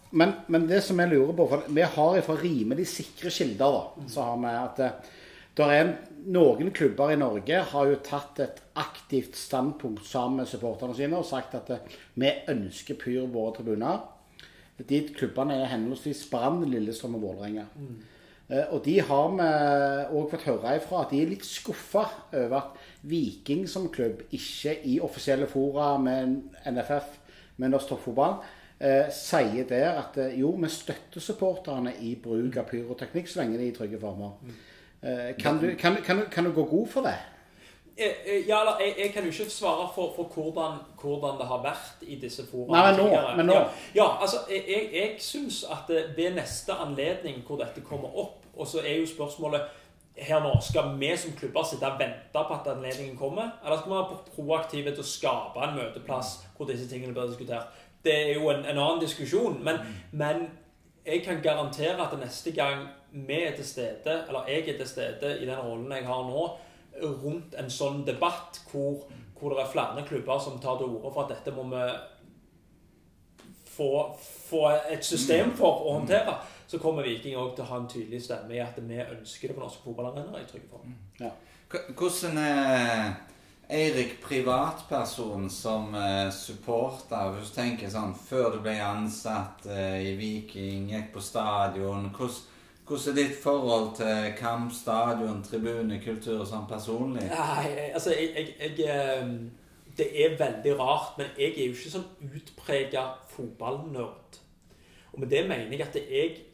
men, 0.10 0.34
men 0.48 0.68
det 0.70 0.82
som 0.86 1.00
jeg 1.02 1.12
lurer 1.12 1.36
på 1.38 1.46
for 1.52 1.66
Vi 1.70 1.86
har 1.86 2.22
fra 2.26 2.38
rimelig 2.40 2.88
sikre 2.90 3.30
kilder 3.34 3.76
da, 3.76 4.06
så 4.10 4.30
har 4.30 4.40
vi 4.42 4.54
at 4.58 4.86
eh, 4.86 5.10
der 5.60 5.74
er 5.76 5.90
noen 6.32 6.70
klubber 6.72 7.12
i 7.12 7.18
Norge 7.20 7.58
har 7.72 7.90
jo 7.90 7.98
tatt 8.06 8.40
et 8.44 8.62
aktivt 8.80 9.36
standpunkt 9.36 10.06
sammen 10.08 10.42
med 10.42 10.50
supporterne 10.50 10.96
sine 10.96 11.20
og 11.20 11.28
sagt 11.28 11.58
at 11.60 11.74
eh, 11.74 11.98
vi 12.20 12.32
ønsker 12.54 13.00
pyro 13.00 13.28
på 13.28 13.36
våre 13.36 13.58
tribuner. 13.58 14.00
De 14.88 15.02
klubbene 15.16 15.58
er 15.60 15.66
henholdsvis 15.74 16.26
Brann, 16.32 16.64
Lillestrøm 16.72 17.16
og 17.16 17.22
Vålerenga. 17.22 17.66
Eh, 18.50 18.64
Og 18.72 18.84
de 18.86 19.00
har 19.02 19.28
vi 19.36 19.50
òg 20.18 20.30
fått 20.32 20.46
høre 20.48 20.78
ifra 20.80 21.02
at 21.04 21.12
de 21.12 21.22
er 21.22 21.30
litt 21.30 21.46
skuffa 21.46 22.06
over 22.34 22.56
at 22.58 22.80
Viking 23.04 23.68
som 23.70 23.90
klubb 23.94 24.24
ikke 24.32 24.78
i 24.86 25.00
offisielle 25.00 25.48
fora 25.48 25.98
med 25.98 26.40
NFF, 26.66 27.20
med 27.58 27.70
Norsk 27.70 27.90
Toppfotball, 27.90 28.40
eh, 28.80 29.10
sier 29.12 29.68
der 29.68 30.00
at 30.00 30.18
eh, 30.18 30.40
jo, 30.40 30.52
vi 30.56 30.68
støtter 30.70 31.20
supporterne 31.22 31.94
i 32.02 32.16
bruk 32.16 32.58
av 32.58 32.66
pyroteknikk 32.72 33.28
så 33.28 33.42
lenge 33.44 33.58
de 33.58 33.68
er 33.68 33.74
i 33.74 33.76
trygge 33.76 34.00
former. 34.00 34.32
Eh, 35.04 35.36
kan, 35.38 35.60
du, 35.60 35.76
kan, 35.76 35.96
kan, 36.04 36.24
kan 36.32 36.44
du 36.46 36.52
gå 36.56 36.64
god 36.66 36.88
for 36.88 37.02
det? 37.06 37.18
Eh, 38.00 38.16
eh, 38.26 38.48
Ja, 38.48 38.58
jeg, 38.80 38.94
jeg 38.98 39.14
kan 39.14 39.24
jo 39.24 39.30
ikke 39.30 39.50
svare 39.50 39.90
for, 39.96 40.14
for 40.16 40.24
hvordan, 40.24 40.78
hvordan 41.02 41.40
det 41.40 41.48
har 41.48 41.62
vært 41.64 42.04
i 42.08 42.16
disse 42.16 42.46
foraene 42.48 42.72
Nei, 42.72 42.92
men 42.92 43.00
nå, 43.00 43.36
men 43.38 43.46
nå. 43.46 43.54
Ja, 43.54 43.66
ja, 43.96 44.08
altså, 44.22 44.38
jeg, 44.50 44.90
jeg, 44.94 45.16
syns 45.20 45.66
at 45.72 45.92
ved 46.16 46.38
neste 46.38 46.74
anledning 46.74 47.44
hvor 47.48 47.60
dette 47.60 47.82
kommer 47.82 48.16
opp, 48.18 48.46
og 48.56 48.68
så 48.68 48.80
er 48.86 49.02
jo 49.02 49.08
spørsmålet 49.08 49.62
her 50.20 50.40
nå, 50.44 50.54
Skal 50.62 50.96
vi 51.00 51.12
som 51.18 51.36
klubber 51.40 51.64
sitte 51.64 51.88
og 51.88 52.00
vente 52.00 52.44
på 52.48 52.56
at 52.56 52.72
anledningen 52.72 53.18
kommer, 53.18 53.52
eller 53.66 53.78
skal 53.78 53.92
vi 53.92 53.98
være 53.98 54.18
proaktive 54.36 54.96
til 54.96 55.04
å 55.04 55.12
skape 55.12 55.68
en 55.68 55.76
møteplass 55.76 56.34
hvor 56.58 56.68
disse 56.72 56.88
tingene 56.90 57.14
blir 57.14 57.28
diskutert? 57.28 57.76
Det 58.04 58.16
er 58.16 58.34
jo 58.34 58.48
en, 58.52 58.64
en 58.64 58.78
annen 58.78 59.04
diskusjon, 59.04 59.60
men, 59.64 59.80
men 60.12 60.48
jeg 61.06 61.24
kan 61.24 61.44
garantere 61.44 62.00
at 62.00 62.16
neste 62.20 62.52
gang 62.56 62.88
vi 63.12 63.44
er 63.44 63.56
til 63.56 63.66
stede, 63.66 64.24
eller 64.28 64.48
jeg 64.48 64.68
er 64.68 64.78
til 64.78 64.88
stede 64.88 65.36
i 65.42 65.46
den 65.46 65.60
rollen 65.60 65.92
jeg 65.92 66.08
har 66.08 66.24
nå, 66.28 66.48
rundt 67.02 67.56
en 67.60 67.70
sånn 67.72 68.04
debatt 68.08 68.62
hvor, 68.72 69.06
hvor 69.40 69.56
det 69.56 69.64
er 69.64 69.74
flere 69.74 70.06
klubber 70.08 70.40
som 70.44 70.60
tar 70.62 70.80
til 70.80 70.92
orde 70.92 71.14
for 71.14 71.26
at 71.26 71.36
dette 71.36 71.56
må 71.56 71.68
vi 71.72 71.84
få, 73.80 74.18
få 74.50 74.64
et 74.92 75.06
system 75.06 75.54
for 75.58 75.86
å 75.88 75.96
håndtere, 76.00 76.36
så 76.68 76.80
kommer 76.82 77.08
Viking 77.08 77.38
òg 77.40 77.56
til 77.56 77.66
å 77.66 77.72
ha 77.72 77.80
en 77.80 77.90
tydelig 77.90 78.22
stemme 78.26 78.58
i 78.58 78.62
at 78.64 78.78
vi 78.78 79.00
ønsker 79.00 79.50
det 79.50 79.56
på 79.58 79.64
norske 79.64 79.86
fotballarenaer 79.86 80.44
i 80.44 80.50
trygge 80.50 80.70
form. 80.74 80.94
Ja. 81.22 81.32
Hvordan 81.70 82.38
er 82.42 83.10
Eirik 83.70 84.16
privatperson 84.24 85.50
som 85.54 85.94
eh, 85.96 86.32
supporter? 86.34 87.36
Hvis 87.36 87.52
du 87.52 87.60
tenker 87.60 87.92
sånn 87.94 88.16
Før 88.18 88.56
du 88.56 88.64
ble 88.66 88.74
ansatt 88.82 89.68
eh, 89.70 90.00
i 90.10 90.16
Viking, 90.18 90.88
gikk 90.90 91.12
på 91.14 91.22
stadion 91.22 92.10
Hvordan, 92.10 92.49
hvordan 92.90 93.18
er 93.18 93.28
ditt 93.28 93.44
forhold 93.44 93.96
til 93.96 94.34
kamp, 94.38 94.72
stadion, 94.74 95.44
tribune, 95.46 96.00
kultur 96.04 96.42
sånn 96.48 96.68
personlig? 96.70 97.28
Nei, 97.30 97.90
altså, 97.94 98.14
jeg, 98.16 98.32
jeg, 98.60 98.74
jeg 98.80 98.90
eh, 98.90 99.34
Det 100.00 100.08
er 100.24 100.38
veldig 100.40 100.74
rart, 100.80 101.18
men 101.18 101.28
jeg 101.38 101.54
er 101.58 101.68
jo 101.68 101.76
ikke 101.76 101.92
sånn 101.92 102.08
utprega 102.24 103.04
fotballnerd. 103.30 104.40
Og 105.14 105.20
med 105.20 105.30
det 105.30 105.44
mener 105.50 105.74
jeg 105.74 105.82
at 105.84 105.98
jeg 106.00 106.46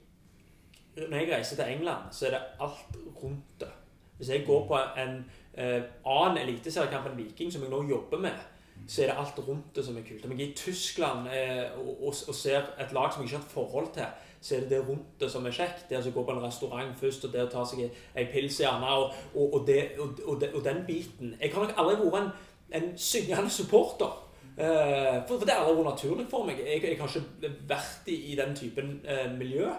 Når 0.96 1.18
jeg 1.20 1.32
reiser 1.32 1.60
til 1.60 1.72
England, 1.76 2.12
så 2.12 2.28
er 2.28 2.36
det 2.36 2.44
alt 2.64 3.00
rundt 3.24 3.60
det. 3.60 3.72
Hvis 4.18 4.30
jeg 4.30 4.46
går 4.48 4.68
på 4.68 4.78
en 5.02 5.18
eh, 5.54 5.82
annen 6.08 6.38
eliteseriekamp 6.40 7.10
enn 7.10 7.18
Viking, 7.18 7.52
som 7.52 7.64
jeg 7.64 7.72
nå 7.72 7.82
jobber 7.90 8.22
med, 8.24 8.46
så 8.88 9.04
er 9.04 9.12
det 9.12 9.18
alt 9.20 9.40
rundt 9.48 9.76
det 9.76 9.84
som 9.86 9.98
er 9.98 10.06
kult. 10.08 10.26
Om 10.26 10.32
jeg 10.32 10.48
er 10.48 10.54
i 10.54 10.56
Tyskland 10.56 11.28
eh, 11.28 11.80
og, 11.80 12.08
og, 12.08 12.14
og 12.28 12.36
ser 12.36 12.64
et 12.80 12.96
lag 12.96 13.12
som 13.12 13.24
jeg 13.24 13.32
ikke 13.32 13.42
har 13.42 13.44
et 13.44 13.58
forhold 13.58 13.92
til, 13.94 14.08
så 14.46 14.56
er 14.56 14.60
det 14.60 14.70
det 14.70 14.82
rundt 14.86 15.16
det 15.20 15.32
som 15.32 15.46
er 15.46 15.54
kjekt. 15.58 15.88
Det 15.90 15.98
å 15.98 16.12
gå 16.14 16.24
på 16.26 16.34
en 16.36 16.44
restaurant 16.44 17.00
først, 17.00 17.24
og 17.26 17.32
det 17.34 17.42
å 17.42 17.50
ta 17.50 17.64
seg 17.66 17.88
en 17.88 18.28
pils 18.30 18.60
gjerne, 18.62 18.92
og, 18.94 19.16
og, 19.34 19.56
og, 19.58 19.64
det, 19.66 19.80
og, 20.28 20.60
den 20.68 20.84
biten. 20.86 21.32
Jeg 21.42 21.54
har 21.56 21.66
nok 21.66 21.80
aldri 21.82 21.96
vært 22.04 22.20
en, 22.20 22.30
en 22.78 22.92
syngende 23.02 23.50
supporter. 23.50 24.22
Eh, 24.58 25.18
for, 25.26 25.40
for, 25.40 25.48
det 25.48 25.56
har 25.56 25.66
aldri 25.66 25.80
vært 25.80 25.96
naturlig 25.96 26.28
for 26.30 26.46
meg. 26.46 26.62
Jeg, 26.62 26.84
jeg 26.84 27.00
har 27.00 27.10
ikke 27.10 27.54
vært 27.72 28.12
i, 28.14 28.20
i 28.32 28.36
den 28.38 28.54
typen 28.56 29.00
eh, 29.02 29.26
miljø. 29.34 29.72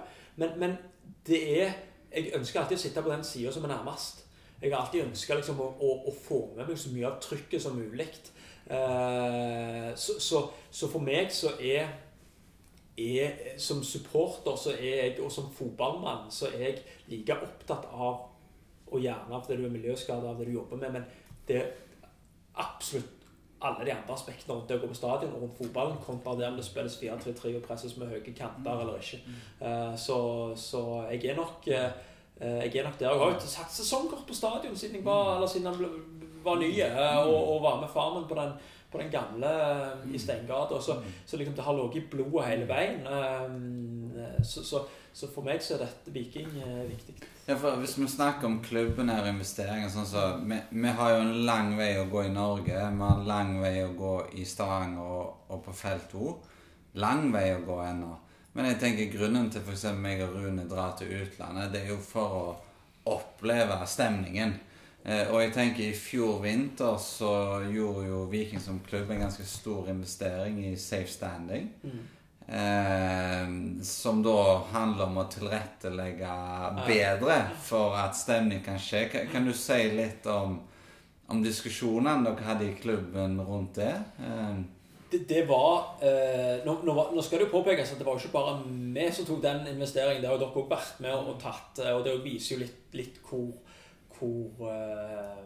Men, 0.42 0.58
men, 0.58 0.74
det 1.26 1.38
er 1.60 1.76
Jeg 2.16 2.32
ønsker 2.34 2.60
alltid 2.60 2.78
å 2.78 2.80
sitte 2.80 3.02
på 3.02 3.10
den 3.10 3.24
sida 3.26 3.50
som 3.52 3.64
er 3.66 3.74
nærmest. 3.74 4.24
Jeg 4.62 4.72
har 4.72 4.80
alltid 4.80 5.04
ønska 5.04 5.36
liksom, 5.36 5.58
å, 5.60 5.66
å, 5.78 5.92
å, 6.08 6.12
få 6.26 6.38
med 6.56 6.68
meg 6.70 6.78
så 6.80 6.90
mye 6.94 7.06
av 7.06 7.18
trykket 7.20 7.62
som 7.62 7.76
mulig. 7.76 8.06
Eh, 8.66 9.90
så, 9.94 10.16
så, 10.22 10.42
så, 10.70 10.88
for 10.90 11.04
meg 11.04 11.30
så 11.34 11.52
er, 11.60 11.90
er 12.96 13.58
Som 13.58 13.82
supporter 13.84 14.56
så 14.56 14.72
er 14.72 14.96
jeg, 15.02 15.20
og 15.20 15.32
som 15.32 15.50
fotballmann 15.52 16.30
så 16.30 16.46
er 16.46 16.62
jeg 16.62 16.78
like 17.08 17.36
opptatt 17.36 17.84
av 17.92 18.32
og 18.86 19.02
gjerne 19.02 19.34
av 19.34 19.48
det 19.48 19.58
du 19.58 19.64
er 19.66 19.72
miljøskada 19.74 20.30
av 20.30 20.38
det 20.38 20.46
du 20.46 20.52
jobber 20.54 20.78
med, 20.78 20.92
men 20.92 21.04
det 21.48 21.56
er 21.58 21.70
absolutt 22.62 23.16
alle 23.60 23.84
de 23.84 23.92
andre 23.92 24.14
aspektene 24.14 24.54
rundt 24.54 24.68
det 24.68 24.76
å 24.76 24.82
gå 24.82 24.90
på 24.90 24.98
stadion 24.98 25.32
og 25.34 25.42
rundt 25.42 25.56
fotballen, 25.58 25.96
kontra 26.04 26.34
det 26.38 26.46
om 26.48 26.58
det 26.58 26.66
spilles 26.66 26.98
4-3-3 27.00 27.54
og 27.56 27.64
presses 27.64 27.96
med 27.96 28.12
høye 28.12 28.34
kanter 28.36 28.82
eller 28.84 29.00
ikke. 29.00 29.20
Uh, 29.60 29.96
så, 29.98 30.18
så, 30.60 30.82
jeg 31.10 31.32
er 31.32 31.40
nok 31.40 31.66
uh, 31.72 31.88
jeg 32.36 32.76
er 32.76 32.84
nok 32.84 32.98
der. 33.00 33.08
Jeg 33.08 33.18
har 33.22 33.32
jo 33.32 33.48
satt 33.48 33.72
sesongkort 33.72 34.26
på 34.28 34.36
stadion 34.36 34.76
siden 34.76 35.00
jeg 35.00 35.06
var, 35.06 35.36
eller 35.36 35.48
siden 35.48 35.70
jeg 35.72 36.25
var 36.46 36.60
ny, 36.62 36.70
uh, 36.82 37.20
og, 37.26 37.36
og, 37.36 37.62
var 37.64 37.80
med 37.82 37.92
far 37.92 38.12
min 38.14 38.28
på 38.28 38.38
den, 38.38 38.52
på 38.92 39.00
den 39.02 39.10
gamle 39.12 39.52
i 40.12 40.18
Steingata. 40.18 40.80
Så, 40.80 41.00
så 41.26 41.36
liksom 41.40 41.56
det 41.56 41.66
har 41.66 41.76
ligget 41.78 42.04
i 42.04 42.06
blodet 42.14 42.46
hele 42.48 42.68
veien. 42.70 43.02
Så, 44.44 44.64
så, 44.64 44.84
så, 45.12 45.28
for 45.28 45.46
meg 45.46 45.62
så 45.64 45.76
er 45.76 45.86
dette 45.86 46.14
Viking 46.14 46.52
viktig. 46.88 47.16
Ja, 47.46 47.54
for 47.54 47.78
Hvis 47.78 47.98
vi 47.98 48.08
snakker 48.10 48.48
om 48.48 48.60
klubbene 48.64 49.20
og 49.22 49.28
investeringer 49.30 49.90
sånn 49.92 50.08
så, 50.08 50.26
vi, 50.42 50.58
vi, 50.70 50.92
har 50.98 51.14
jo 51.14 51.24
en 51.24 51.34
lang 51.46 51.74
vei 51.78 51.92
å 52.00 52.08
gå 52.10 52.24
i 52.26 52.34
Norge. 52.34 52.74
Vi 52.74 52.78
har 52.80 53.20
en 53.20 53.26
lang 53.28 53.56
vei 53.62 53.76
å 53.84 53.94
gå 53.98 54.14
i 54.40 54.46
Stavanger 54.48 55.16
og, 55.18 55.50
og 55.54 55.64
på 55.66 55.74
felt 55.76 56.08
2. 56.14 56.36
Lang 57.02 57.28
vei 57.34 57.50
å 57.54 57.64
gå 57.66 57.76
ennå. 57.84 58.14
Men 58.56 58.70
jeg 58.70 58.78
tenker 58.80 59.12
grunnen 59.12 59.50
til 59.52 59.60
f.eks. 59.60 59.90
meg 60.00 60.22
og 60.24 60.38
Rune 60.40 60.64
drar 60.68 60.94
til 60.96 61.10
utlandet, 61.12 61.74
det 61.74 61.82
er 61.82 61.90
jo 61.92 61.98
for 62.00 62.36
å 62.38 62.44
oppleve 63.12 63.76
stemningen. 63.84 64.54
Eh, 65.06 65.28
og 65.30 65.38
jeg 65.38 65.52
tenker 65.54 65.84
i 65.86 65.94
fjor 65.94 66.40
vinter 66.42 66.96
så 66.98 67.30
gjorde 67.70 68.08
jo 68.08 68.24
Viking 68.30 68.62
som 68.62 68.80
klubb 68.82 69.12
en 69.14 69.22
ganske 69.22 69.44
stor 69.46 69.86
investering 69.92 70.58
i 70.66 70.76
safe 70.76 71.10
standing. 71.12 71.68
Mm. 71.86 72.04
Eh, 72.46 73.82
som 73.82 74.22
da 74.22 74.38
handler 74.72 75.06
om 75.06 75.20
å 75.22 75.26
tilrettelegge 75.30 76.32
bedre 76.86 77.40
for 77.62 77.94
at 77.98 78.18
stemning 78.18 78.64
kan 78.66 78.80
skje. 78.82 79.06
Kan, 79.12 79.28
kan 79.30 79.46
du 79.46 79.54
si 79.54 79.78
litt 79.94 80.26
om, 80.30 80.58
om 81.30 81.42
diskusjonene 81.42 82.26
dere 82.26 82.48
hadde 82.48 82.68
i 82.70 82.76
klubben 82.78 83.38
rundt 83.46 83.78
det? 83.78 83.92
Eh. 84.22 84.58
Det, 85.10 85.22
det, 85.30 85.44
var 85.46 86.00
eh, 86.02 86.64
nå, 86.66 86.80
nå, 86.82 86.94
nå, 87.14 87.22
skal 87.22 87.38
det 87.38 87.46
jo 87.46 87.54
påpekes 87.54 87.94
at 87.94 88.00
det 88.02 88.06
var 88.06 88.18
jo 88.18 88.24
ikke 88.24 88.34
bare 88.34 88.56
vi 88.66 89.06
som 89.14 89.26
tok 89.26 89.38
den 89.42 89.62
investeringen. 89.70 90.18
Det 90.22 90.30
har 90.30 90.34
jo 90.34 90.42
dere 90.42 90.62
òg 90.62 90.70
vært 90.70 90.98
med 91.02 91.14
og, 91.14 91.36
og 91.36 91.38
tatt. 91.42 91.82
Eh, 91.84 91.94
og 91.94 92.02
det 92.06 92.18
viser 92.26 92.56
jo 92.56 92.64
litt, 92.64 92.80
litt 92.98 93.22
hvor, 93.26 93.52
hvor 94.18 94.70
eh, 94.70 95.44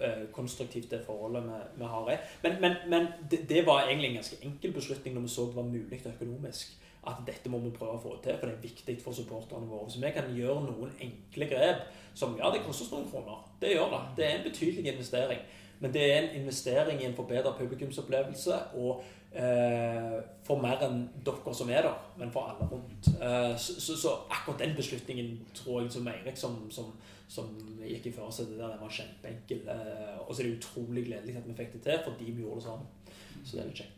Eh, 0.00 0.28
konstruktivt 0.32 0.90
det 0.90 1.00
forholdet 1.06 1.42
vi, 1.76 1.84
har. 1.84 2.18
Men, 2.42 2.52
men, 2.60 2.74
men 2.88 3.06
det, 3.48 3.66
var 3.66 3.82
egentlig 3.82 4.08
en 4.08 4.14
ganske 4.14 4.36
enkel 4.42 4.72
beslutning 4.72 5.14
når 5.14 5.20
vi 5.20 5.28
så 5.28 5.46
det 5.46 5.56
var 5.56 5.62
mulig 5.62 6.02
økonomisk. 6.06 6.76
At 7.06 7.14
dette 7.26 7.50
må 7.50 7.58
vi 7.58 7.70
prøve 7.70 7.96
å 7.96 8.02
få 8.02 8.12
til, 8.22 8.36
for 8.38 8.46
det 8.46 8.54
er 8.54 8.62
viktig 8.62 8.96
for 9.02 9.16
supporterne 9.16 9.66
våre. 9.66 9.90
Så 9.90 9.98
vi 10.02 10.12
kan 10.14 10.30
gjøre 10.34 10.68
noen 10.68 10.92
enkle 11.02 11.48
grep 11.50 11.82
som 12.14 12.36
ja, 12.38 12.50
det 12.54 12.62
koster 12.66 12.92
noen 12.94 13.10
kroner. 13.10 13.42
Det 13.60 13.72
gjør 13.72 13.90
det. 13.94 14.02
Det 14.16 14.26
er 14.26 14.36
en 14.36 14.46
betydelig 14.46 14.92
investering. 14.92 15.42
Men 15.80 15.94
det 15.94 16.04
er 16.04 16.18
en 16.20 16.40
investering 16.42 17.02
i 17.02 17.06
en 17.08 17.18
forbedret 17.18 17.58
publikumsopplevelse. 17.58 18.60
og 18.74 19.02
for 19.28 20.56
mer 20.62 20.80
enn 20.86 21.02
dere 21.26 21.52
som 21.54 21.68
er 21.70 21.84
der, 21.84 21.98
men 22.16 22.30
for 22.32 22.48
alle 22.48 22.64
rundt. 22.70 23.10
Eh, 23.20 23.52
så, 23.60 23.76
så, 23.80 23.96
så, 24.00 24.14
akkurat 24.32 24.64
den 24.64 24.74
beslutningen 24.78 25.34
tror 25.54 25.82
jeg 25.82 25.92
som 25.92 26.08
Eirik 26.08 26.40
som, 26.40 26.62
som 26.72 26.94
som 27.28 27.48
gikk 27.84 28.08
i 28.08 28.14
førersetet 28.16 28.56
der. 28.56 28.72
Den 28.72 28.82
var 28.82 28.92
kjempeenkel. 28.92 29.62
Eh, 29.68 30.16
og 30.24 30.32
så 30.32 30.42
er 30.42 30.48
det 30.48 30.58
utrolig 30.58 31.04
gledelig 31.08 31.36
at 31.36 31.48
vi 31.48 31.56
fikk 31.58 31.74
det 31.76 31.84
til, 31.84 31.98
fordi 32.06 32.30
vi 32.32 32.44
gjorde 32.44 32.60
det 32.60 32.66
sammen. 32.66 33.16
Så 33.44 33.50
det 33.50 33.62
er 33.62 33.68
litt 33.68 33.82
kjekt. 33.82 33.94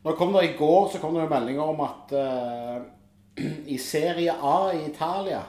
Nå 0.00 0.16
kom 0.16 0.32
det 0.32 0.46
I 0.46 0.56
går 0.56 0.86
så 0.92 1.00
kom 1.00 1.16
det 1.16 1.28
meldinger 1.28 1.72
om 1.72 1.80
at 1.84 2.12
uh, 2.16 2.76
i 3.74 3.76
Serie 3.80 4.32
A 4.32 4.70
i 4.72 4.86
Italia 4.86 5.42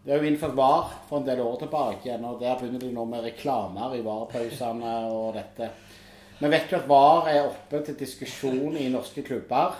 Det 0.00 0.14
er 0.14 0.22
jo 0.22 0.30
innført 0.30 0.56
VAR 0.56 0.94
for 1.08 1.18
en 1.18 1.26
del 1.26 1.42
år 1.44 1.58
tilbake, 1.60 2.14
og 2.16 2.40
der 2.40 2.56
begynner 2.56 2.80
de 2.80 2.94
nå 2.96 3.04
med 3.10 3.26
reklamer 3.26 3.96
i 3.96 4.00
VAR-pausene 4.06 4.94
og 5.12 5.34
dette. 5.36 5.68
Vi 6.38 6.50
vet 6.50 6.70
jo 6.72 6.78
at 6.78 6.86
VAR 6.88 7.28
er 7.32 7.48
oppe 7.48 7.80
til 7.86 7.96
diskusjon 7.98 8.76
i 8.78 8.86
norske 8.92 9.24
klubber. 9.26 9.74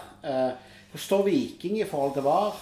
Hvor 0.90 0.98
står 1.02 1.22
Viking 1.28 1.78
i 1.78 1.86
forhold 1.86 2.16
til 2.16 2.26
VAR? 2.26 2.56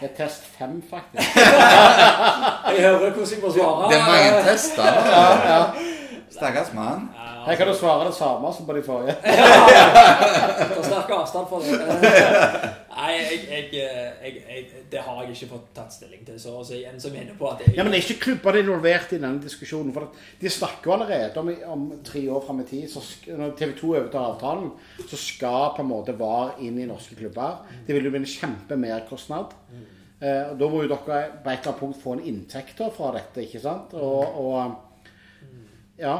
Det 0.00 0.10
er 0.10 0.16
test 0.24 0.44
fem, 0.58 0.82
faktisk. 0.90 1.36
jeg 2.76 2.80
hører 2.82 2.98
hvordan 2.98 3.30
jeg 3.30 3.38
må 3.42 3.52
svare. 3.52 3.90
Det 3.90 3.98
er 3.98 4.06
mange 4.06 4.42
tester. 4.50 4.84
Ja, 4.84 5.54
ja. 5.54 5.62
Stakkars 6.30 6.72
mann. 6.74 7.08
Her 7.46 7.54
kan 7.54 7.66
du 7.66 7.74
svare 7.74 8.06
det 8.06 8.14
samme 8.14 8.52
som 8.56 8.66
på 8.66 8.72
de 8.72 8.82
forrige. 8.82 9.14
Ta 10.74 10.82
sterk 10.82 11.10
avstand 11.10 11.46
for 11.48 11.58
det. 11.58 11.80
Nei, 13.04 13.14
jeg, 13.18 13.38
jeg, 13.74 14.36
jeg, 14.48 14.84
det 14.92 15.00
har 15.04 15.18
jeg 15.22 15.34
ikke 15.34 15.48
fått 15.50 15.66
tatt 15.76 15.92
stilling 15.92 16.22
til. 16.24 16.38
Så, 16.40 16.54
så 16.64 16.76
igjen 16.78 17.00
så 17.02 17.10
mener 17.12 17.36
på 17.38 17.48
at 17.50 17.64
jeg, 17.64 17.74
Ja, 17.76 17.84
Men 17.84 17.96
er 17.96 18.04
ikke 18.04 18.22
klubber 18.22 18.56
involvert 18.58 19.12
i 19.12 19.18
denne 19.18 19.42
diskusjonen. 19.42 19.92
For 19.94 20.08
De 20.40 20.52
snakker 20.52 20.90
jo 20.90 20.94
allerede 20.96 21.42
om, 21.42 21.50
om 21.74 21.84
tre 22.06 22.22
år 22.32 22.44
fram 22.46 22.62
i 22.64 22.68
tid, 22.68 22.86
så 22.92 23.02
når 23.28 23.56
TV 23.58 23.74
2 23.80 23.90
overtar 23.92 24.30
avtalen, 24.30 24.70
så 25.04 25.20
skal 25.20 25.74
på 25.76 25.84
en 25.84 25.90
måte 25.90 26.16
VAR 26.18 26.56
inn 26.64 26.80
i 26.80 26.88
norske 26.88 27.18
klubber. 27.18 27.60
Det 27.86 27.96
vil 27.96 28.08
jo 28.08 28.14
bli 28.14 28.22
en 28.22 28.32
kjempemerkostnad. 28.36 29.52
Mm. 29.74 29.84
Eh, 30.24 30.54
da 30.56 30.70
må 30.70 30.84
jo 30.84 30.88
dere 30.94 30.98
på 31.04 31.14
et 31.18 31.20
eller 31.20 31.52
annet 31.52 31.80
punkt 31.82 32.00
få 32.00 32.16
en 32.16 32.26
inntekt 32.30 32.80
fra 32.96 33.12
dette, 33.18 33.44
ikke 33.44 33.60
sant? 33.60 33.92
Og, 33.98 34.40
og 34.40 34.82
ja. 36.00 36.16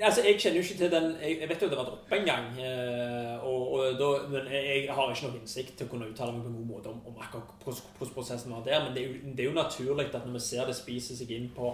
Altså, 0.00 0.22
Jeg 0.24 0.40
kjenner 0.40 0.58
jo 0.58 0.62
ikke 0.62 0.78
til 0.78 0.90
den 0.90 1.16
Jeg, 1.22 1.48
vet 1.48 1.62
jo 1.62 1.66
at 1.66 1.72
det 1.72 1.78
var 1.78 1.88
droppa 1.88 2.16
en 2.16 2.28
gang. 2.28 2.46
Eh, 2.58 3.44
og, 3.44 3.72
og 3.72 3.98
da, 4.00 4.10
men 4.28 4.52
jeg 4.52 4.86
har 4.90 5.10
ikke 5.10 5.28
noen 5.28 5.40
innsikt 5.40 5.74
til 5.78 5.88
å 5.88 5.92
kunne 5.92 6.10
uttale 6.10 6.36
meg 6.36 6.44
på 6.44 6.52
en 6.52 6.60
god 6.60 6.68
måte 6.70 6.92
om, 6.92 7.00
om 7.10 7.18
akkurat 7.20 7.64
hvordan 7.64 8.14
prosessen 8.14 8.54
var 8.54 8.62
der. 8.66 8.84
Men 8.84 8.94
det 8.94 9.02
er, 9.02 9.08
jo, 9.08 9.32
det 9.32 9.44
er 9.44 9.50
jo 9.50 9.56
naturlig 9.58 10.06
at 10.08 10.22
når 10.26 10.38
vi 10.38 10.44
ser 10.46 10.70
det 10.70 10.76
spise 10.78 11.16
seg 11.18 11.34
inn 11.36 11.50
på, 11.56 11.72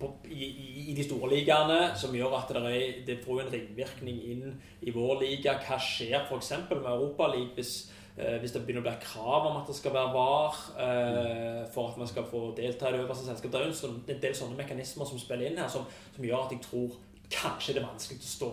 på 0.00 0.10
i, 0.28 0.48
i, 0.90 0.94
de 0.96 1.04
store 1.04 1.30
ligaene, 1.34 1.80
som 1.96 2.14
gjør 2.16 2.38
at 2.40 2.56
det, 2.56 2.64
er, 2.72 3.04
det 3.06 3.20
får 3.24 3.44
en 3.44 3.52
ringvirkning 3.52 4.24
inn 4.32 4.48
i 4.82 4.94
vår 4.94 5.20
liga. 5.22 5.58
Hva 5.66 5.78
skjer 5.82 6.24
f.eks. 6.24 6.52
med 6.72 6.90
Europaligaen 6.96 7.54
hvis 7.58 7.76
Eh, 8.16 8.38
hvis 8.40 8.54
det 8.54 8.62
begynner 8.64 8.80
å 8.80 8.86
bli 8.86 8.92
krav 9.02 9.44
om 9.44 9.58
at 9.58 9.66
det 9.68 9.74
skal 9.76 9.92
være 9.92 10.12
VAR 10.14 10.60
eh, 10.80 11.58
for 11.74 11.90
at 11.90 11.98
man 12.00 12.08
skal 12.08 12.24
få 12.24 12.46
delta 12.56 12.88
i 12.88 12.94
det 12.94 13.02
øverste 13.02 13.26
selskapet. 13.26 13.52
Det 13.52 13.60
er 13.60 13.66
jo 13.68 13.90
en 13.92 14.22
del 14.22 14.36
sånne 14.38 14.56
mekanismer 14.56 15.08
som 15.10 15.20
spiller 15.20 15.50
inn 15.50 15.60
her, 15.60 15.68
som, 15.68 15.84
som 16.14 16.24
gjør 16.24 16.46
at 16.46 16.54
jeg 16.54 16.62
tror 16.64 16.94
kanskje 17.30 17.74
det 17.76 17.82
er 17.82 17.88
vanskelig 17.88 18.20
å 18.22 18.30
stå 18.30 18.50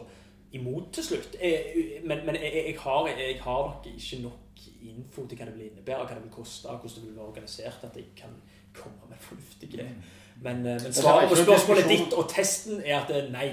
imot 0.53 0.89
til 0.93 1.07
slutt. 1.09 1.37
Jeg, 1.41 2.01
men, 2.05 2.25
men 2.25 2.35
jeg, 2.39 2.51
jeg, 2.53 2.75
har, 2.79 3.07
jeg, 3.07 3.37
har, 3.41 3.69
nok 3.69 3.87
ikke 3.89 4.21
nok 4.23 4.65
info 4.83 5.27
til 5.27 5.39
hva 5.39 5.47
det 5.47 5.55
vil 5.55 5.69
innebære, 5.69 6.03
hva 6.07 6.17
det 6.17 6.25
vil 6.25 6.35
koste, 6.35 6.67
hvordan 6.69 6.99
det 6.99 7.07
vil 7.09 7.15
være 7.17 7.31
organisert, 7.31 7.87
at 7.87 7.97
jeg 7.97 8.11
kan 8.17 8.35
komme 8.73 9.09
med 9.09 9.17
fornuftige 9.21 9.83
mm. 9.83 10.03
Men, 10.41 10.65
eh, 10.65 10.83
men 10.83 10.93
svaret 10.93 11.29
på 11.29 11.35
spørsmålet 11.35 11.85
ditt 11.87 12.13
og 12.17 12.25
testen 12.31 12.81
er 12.81 12.97
at 12.97 13.07
det 13.07 13.19
er 13.19 13.27
nei. 13.31 13.49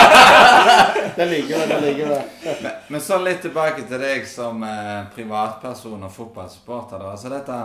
det 1.16 1.26
ligger 1.30 1.62
det. 1.62 1.68
det 1.70 1.80
ligger 1.82 2.12
det. 2.12 2.20
Men, 2.62 2.76
men, 2.88 3.00
så 3.00 3.18
litt 3.18 3.40
tilbake 3.42 3.86
til 3.88 4.02
deg 4.02 4.28
som 4.28 4.62
eh, 4.66 5.08
privatperson 5.14 6.04
og 6.06 6.12
fotballsupporter. 6.14 7.06
Altså 7.10 7.32
dette 7.32 7.58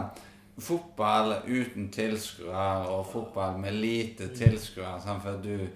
fotball 0.57 1.35
uten 1.45 1.91
tilskuere 1.93 2.87
og 2.95 3.05
fotball 3.11 3.59
med 3.61 3.77
lite 3.83 4.31
tilskuere. 4.33 5.19
For 5.21 5.43
du, 5.43 5.67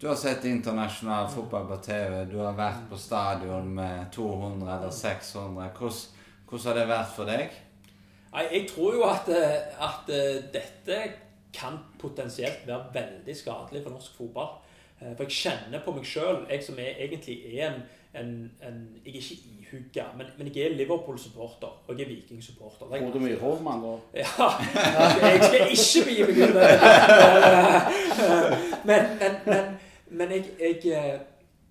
du 0.00 0.08
har 0.08 0.16
sett 0.18 0.44
internasjonal 0.44 1.28
fotball 1.32 1.68
på 1.68 1.76
TV. 1.86 2.24
Du 2.28 2.38
har 2.42 2.56
vært 2.58 2.88
på 2.90 2.98
stadion 2.98 3.68
med 3.76 4.10
200 4.12 4.66
eller 4.76 4.90
600. 4.90 5.70
Hvordan, 5.78 6.00
hvordan 6.48 6.66
har 6.66 6.80
det 6.80 6.88
vært 6.90 7.14
for 7.14 7.30
deg? 7.30 7.60
Jeg 8.34 8.66
tror 8.72 8.96
jo 8.96 9.04
at, 9.06 9.30
eh, 9.30 9.84
at 9.86 10.10
dette 10.52 10.98
kan 11.54 11.78
potensielt 11.98 12.66
være 12.66 12.90
veldig 12.94 13.36
skadelig 13.38 13.84
for 13.84 13.94
norsk 13.94 14.16
fotball. 14.18 14.50
Eh, 15.00 15.12
for 15.16 15.24
jeg 15.24 15.38
kjenner 15.38 15.84
på 15.84 15.94
meg 15.94 16.08
sjøl, 16.08 16.44
jeg 16.50 16.64
som 16.66 16.78
er, 16.78 16.96
egentlig 17.06 17.38
er 17.52 17.68
en, 17.68 17.82
en, 18.20 18.50
en 18.62 18.96
Jeg 19.04 19.14
er 19.14 19.18
ikke 19.18 19.36
ihugga, 19.60 20.04
men, 20.16 20.26
men, 20.38 20.50
jeg 20.54 20.66
er 20.66 20.76
Liverpool-supporter. 20.76 21.66
Og 21.86 21.98
jeg 21.98 22.04
er 22.04 22.08
Viking-supporter. 22.08 22.86
Tror 22.86 23.12
du 23.12 23.18
mye 23.18 23.36
Hovmann, 23.36 23.82
da? 23.82 23.94
Ja. 24.14 24.48
Jeg 25.26 25.40
skal 25.44 25.60
ikke 25.74 26.04
bli 26.06 26.16
meg 26.22 26.34
ut 26.44 26.54
men, 28.88 29.00
men, 29.20 29.32
men, 29.46 29.64
men 30.10 30.30
jeg, 30.30 30.44
jeg, 30.60 31.20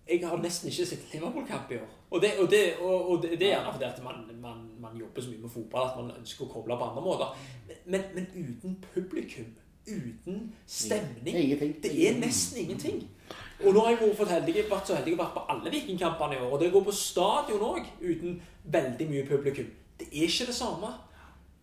jeg 0.10 0.28
har 0.28 0.38
nesten 0.44 0.70
ikke 0.70 0.86
sett 0.86 1.14
Liverpool-kamp 1.14 1.72
i 1.72 1.76
år. 1.76 1.92
Og 2.14 2.22
det, 2.22 2.30
og, 2.40 2.52
det, 2.52 2.76
og, 2.80 3.10
og 3.10 3.24
det, 3.24 3.34
er 3.34 3.56
gjerne 3.56 3.72
fordi 3.72 3.86
at 3.86 4.04
man, 4.04 4.42
man, 4.42 4.58
man, 4.80 4.98
jobber 5.00 5.22
så 5.22 5.30
mye 5.30 5.42
med 5.42 5.50
fotball 5.50 5.90
at 5.90 5.98
man 5.98 6.12
ønsker 6.20 6.46
å 6.46 6.52
koble 6.52 6.78
på 6.78 6.90
andre 6.92 7.02
måter. 7.02 7.38
Men, 7.86 8.02
men 8.14 8.28
uten 8.36 8.76
publikum, 8.94 9.50
uten 9.88 10.54
stemning 10.68 11.38
Ingenting. 11.38 11.74
Det 11.84 11.94
er 12.10 12.20
nesten 12.20 12.62
ingenting. 12.66 13.08
Og 13.64 13.74
nå 13.74 13.86
har 13.86 13.96
jeg 13.96 14.12
vært, 14.18 14.34
heldig, 14.34 14.66
vært 14.70 14.90
så 14.90 14.98
heldig 14.98 15.16
å 15.16 15.22
være 15.22 15.36
på 15.38 15.46
alle 15.54 15.72
Vikingkampene 15.74 16.38
i 16.38 16.44
år. 16.44 16.52
Og 16.52 16.62
det 16.62 16.74
går 16.74 16.86
på 16.88 16.96
stadion 16.98 17.66
òg 17.70 17.90
uten 18.02 18.38
veldig 18.76 19.10
mye 19.10 19.26
publikum. 19.30 19.72
Det 20.00 20.10
er 20.12 20.28
ikke 20.28 20.50
det 20.50 20.58
samme. 20.58 20.92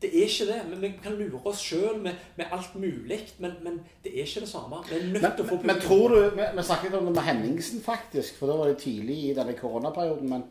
Det 0.00 0.08
er 0.16 0.30
ikke 0.30 0.46
det. 0.48 0.60
men 0.70 0.80
Vi 0.80 0.92
kan 1.02 1.18
lure 1.18 1.40
oss 1.44 1.60
sjøl 1.60 2.00
med, 2.00 2.16
med, 2.36 2.46
alt 2.56 2.74
mulig, 2.74 3.20
men, 3.38 3.52
men, 3.62 3.80
det 4.04 4.14
er 4.14 4.24
ikke 4.24 4.46
det 4.46 4.48
samme. 4.48 4.80
Vi 4.88 4.96
er 4.96 5.06
nødt 5.12 5.36
til 5.36 5.44
å 5.44 5.48
få 5.50 5.58
publikum. 5.58 5.70
Men 5.74 5.84
tror 5.84 6.14
du, 6.14 6.20
Vi, 6.38 6.48
vi 6.56 6.66
snakket 6.70 6.96
om 6.96 7.10
det 7.10 7.14
med 7.18 7.26
Henningsen, 7.28 7.82
faktisk, 7.84 8.38
for 8.40 8.48
da 8.48 8.56
var 8.56 8.72
det 8.72 8.80
tidlig 8.80 9.18
i 9.28 9.34
denne 9.36 9.56
koronaperioden. 9.58 10.30
Men, 10.30 10.46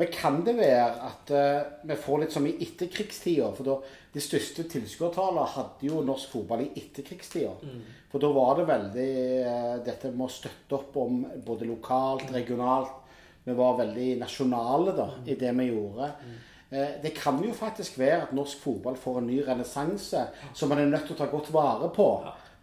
men 0.00 0.12
kan 0.14 0.40
det 0.46 0.56
være 0.58 0.86
at 1.06 1.32
uh, 1.36 1.86
vi 1.86 1.96
får 2.00 2.22
litt 2.22 2.34
som 2.34 2.48
i 2.48 2.56
etterkrigstida? 2.64 3.50
For 3.56 3.68
da, 3.68 3.76
de 4.14 4.24
største 4.24 4.64
tilskuertallene 4.72 5.46
hadde 5.54 5.90
jo 5.90 6.02
norsk 6.06 6.32
fotball 6.34 6.64
i 6.64 6.70
etterkrigstida. 6.80 7.52
Mm. 7.62 7.82
For 8.10 8.22
da 8.24 8.32
var 8.34 8.58
det 8.58 8.68
veldig 8.72 9.10
uh, 9.44 9.74
dette 9.86 10.12
med 10.14 10.26
å 10.26 10.32
støtte 10.32 10.80
opp 10.80 10.96
om 11.04 11.22
både 11.46 11.68
lokalt, 11.68 12.30
regionalt. 12.34 12.96
Vi 13.44 13.56
var 13.56 13.78
veldig 13.78 14.14
nasjonale 14.20 14.96
da, 14.96 15.10
i 15.28 15.36
det 15.38 15.52
vi 15.60 15.70
gjorde. 15.70 16.14
Mm. 16.24 16.38
Eh, 16.70 16.88
det 17.02 17.10
kan 17.10 17.40
jo 17.42 17.52
faktisk 17.54 17.98
være 17.98 18.22
at 18.22 18.34
norsk 18.36 18.60
fotball 18.62 18.96
får 18.96 19.18
en 19.18 19.26
ny 19.26 19.40
renessanse 19.46 20.20
som 20.54 20.70
man 20.70 20.78
er 20.78 20.90
nødt 20.92 21.08
til 21.08 21.16
å 21.16 21.18
ta 21.18 21.26
godt 21.30 21.50
vare 21.50 21.88
på 21.94 22.06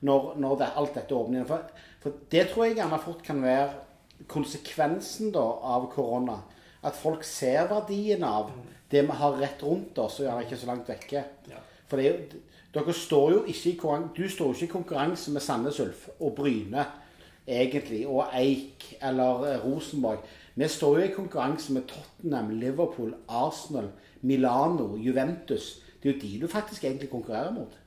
når, 0.07 0.29
når 0.39 0.53
det, 0.61 0.69
alt 0.79 0.93
dette 0.95 1.15
åpner 1.15 1.41
igjen. 1.41 1.49
For, 1.49 1.89
for, 2.03 2.21
det 2.31 2.45
tror 2.51 2.65
jeg 2.65 2.77
gjerne 2.77 3.01
fort 3.03 3.25
kan 3.25 3.41
være 3.43 4.23
konsekvensen 4.31 5.33
da, 5.35 5.43
av 5.43 5.89
korona. 5.91 6.37
At 6.85 6.97
folk 6.97 7.23
ser 7.25 7.67
verdien 7.71 8.23
av 8.23 8.51
det 8.91 9.01
vi 9.03 9.17
har 9.21 9.39
rett 9.41 9.63
rundt 9.63 9.97
oss, 9.99 10.19
og 10.19 10.27
gjerne 10.27 10.45
ikke 10.45 10.59
så 10.59 10.69
langt 10.69 10.89
vekke. 10.89 11.23
For 11.87 11.99
det 11.99 12.05
er 12.05 12.13
jo, 12.13 12.43
dere 12.75 12.93
står 12.93 13.31
jo 13.33 13.41
ikke 13.49 13.73
i, 13.73 13.99
du 14.15 14.23
står 14.29 14.51
jo 14.51 14.53
ikke 14.53 14.69
i 14.69 14.75
konkurranse 14.75 15.33
med 15.33 15.43
Sandnes 15.43 15.79
Ulf 15.83 16.07
og 16.19 16.35
Bryne 16.37 16.85
egentlig, 17.47 18.03
og 18.07 18.27
Eik 18.35 18.89
eller 19.01 19.45
eh, 19.47 19.63
Rosenborg. 19.63 20.23
Vi 20.55 20.67
står 20.67 20.99
jo 20.99 21.05
i 21.05 21.15
konkurranse 21.15 21.73
med 21.73 21.87
Tottenham, 21.87 22.49
Liverpool, 22.59 23.13
Arsenal, 23.27 23.89
Milano, 24.21 24.95
Juventus. 24.97 25.77
Det 26.03 26.09
er 26.09 26.15
jo 26.15 26.21
de 26.21 26.39
du 26.41 26.47
faktisk 26.51 26.83
egentlig 26.83 27.09
konkurrerer 27.09 27.53
mot. 27.53 27.77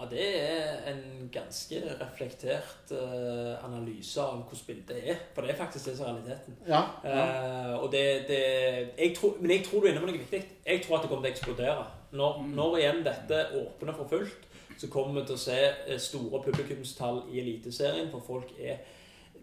Ja, 0.00 0.06
Det 0.10 0.50
er 0.50 0.92
en 0.92 1.28
ganske 1.32 1.82
reflektert 2.00 2.92
uh, 2.92 3.64
analyse 3.64 4.20
av 4.22 4.38
hvordan 4.38 4.66
bildet 4.66 5.10
er. 5.10 5.16
For 5.34 5.44
det 5.44 5.50
er 5.50 5.58
faktisk 5.58 5.90
det 5.90 5.96
som 5.96 6.06
er 6.06 6.14
realiteten. 6.14 6.56
Ja, 6.68 6.82
ja. 7.04 7.24
Uh, 7.74 7.82
og 7.82 7.92
det, 7.92 8.28
det 8.28 8.44
jeg 8.98 9.16
tror, 9.16 9.36
Men 9.40 9.50
jeg 9.50 9.64
tror 9.64 9.80
du 9.80 9.86
er 9.86 9.90
inne 9.90 10.00
på 10.00 10.06
noe 10.06 10.22
viktig. 10.22 10.40
Jeg 10.66 10.82
tror 10.84 10.96
at 10.96 11.02
det 11.02 11.10
kommer 11.10 11.26
til 11.26 11.32
å 11.32 11.36
eksplodere. 11.36 11.84
Når, 12.12 12.38
mm. 12.38 12.54
når 12.56 12.78
igjen 12.78 13.04
dette 13.04 13.42
åpner 13.60 13.98
for 13.98 14.08
fullt, 14.08 14.48
så 14.80 14.88
kommer 14.88 15.20
vi 15.20 15.26
til 15.28 15.36
å 15.36 15.42
se 15.44 15.58
eh, 15.60 16.00
store 16.00 16.40
publikumstall 16.46 17.22
i 17.28 17.42
Eliteserien. 17.42 18.08
For 18.10 18.24
folk 18.24 18.56
er 18.56 18.80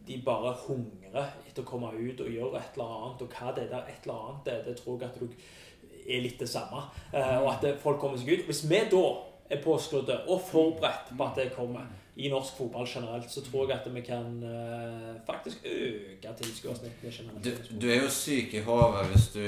de 0.07 0.17
bare 0.25 0.55
hungrer 0.65 1.35
etter 1.45 1.61
å 1.61 1.67
komme 1.67 1.93
ut 1.93 2.21
og 2.23 2.33
gjøre 2.33 2.57
et 2.57 2.75
eller 2.79 2.97
annet. 2.97 3.21
Og 3.21 3.37
hva 3.37 3.53
det 3.53 3.69
der 3.69 3.85
et 3.93 4.07
eller 4.07 4.25
annet 4.25 4.51
er, 4.55 4.65
det 4.65 4.77
tror 4.81 4.97
jeg 4.97 5.11
at 5.11 5.21
du 5.21 6.07
er 6.07 6.23
litt 6.23 6.41
det 6.41 6.49
samme. 6.49 6.87
Uh, 7.13 7.43
og 7.43 7.51
at 7.53 7.69
folk 7.83 8.01
kommer 8.01 8.17
seg 8.17 8.33
ut. 8.33 8.47
Hvis 8.49 8.65
vi 8.65 8.81
da 8.89 9.05
er 9.49 9.63
påskrudde 9.63 10.19
og 10.27 10.41
forberedt 10.49 11.13
på 11.17 11.23
at 11.23 11.39
det 11.39 11.51
kommer 11.55 11.87
i 12.17 12.31
norsk 12.33 12.55
fotball 12.57 12.87
generelt, 12.89 13.29
så 13.31 13.43
tror 13.45 13.69
jeg 13.69 13.77
at 13.77 13.93
vi 13.93 14.01
kan 14.01 14.39
uh, 14.41 15.19
faktisk 15.25 15.57
øke 15.65 16.33
tilskuersnittet 16.37 17.13
generelt. 17.13 17.45
Du, 17.45 17.77
du, 17.81 17.91
er 17.93 18.01
jo 18.01 18.09
syk 18.09 18.53
i 18.57 18.63
hodet 18.65 19.05
hvis 19.11 19.27
du 19.35 19.43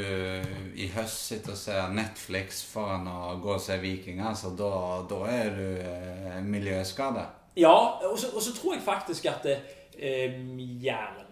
i 0.75 0.87
høst 0.93 1.25
sitter 1.31 1.55
og 1.55 1.57
ser 1.57 1.89
Netflix 1.97 2.61
foran 2.69 3.09
å 3.09 3.39
gå 3.41 3.55
og 3.55 3.63
se 3.63 3.79
Vikinger. 3.81 4.37
Så 4.37 4.53
da, 4.53 4.69
da 5.09 5.19
er 5.33 5.49
du 5.57 5.65
uh, 5.81 6.37
miljøskada. 6.45 7.25
Ja, 7.57 7.73
og 8.05 8.19
så, 8.19 8.29
og 8.35 8.41
så 8.41 8.53
tror 8.53 8.77
jeg 8.77 8.85
faktisk 8.85 9.25
at 9.25 9.43
det, 9.43 9.57
eh, 9.97 10.37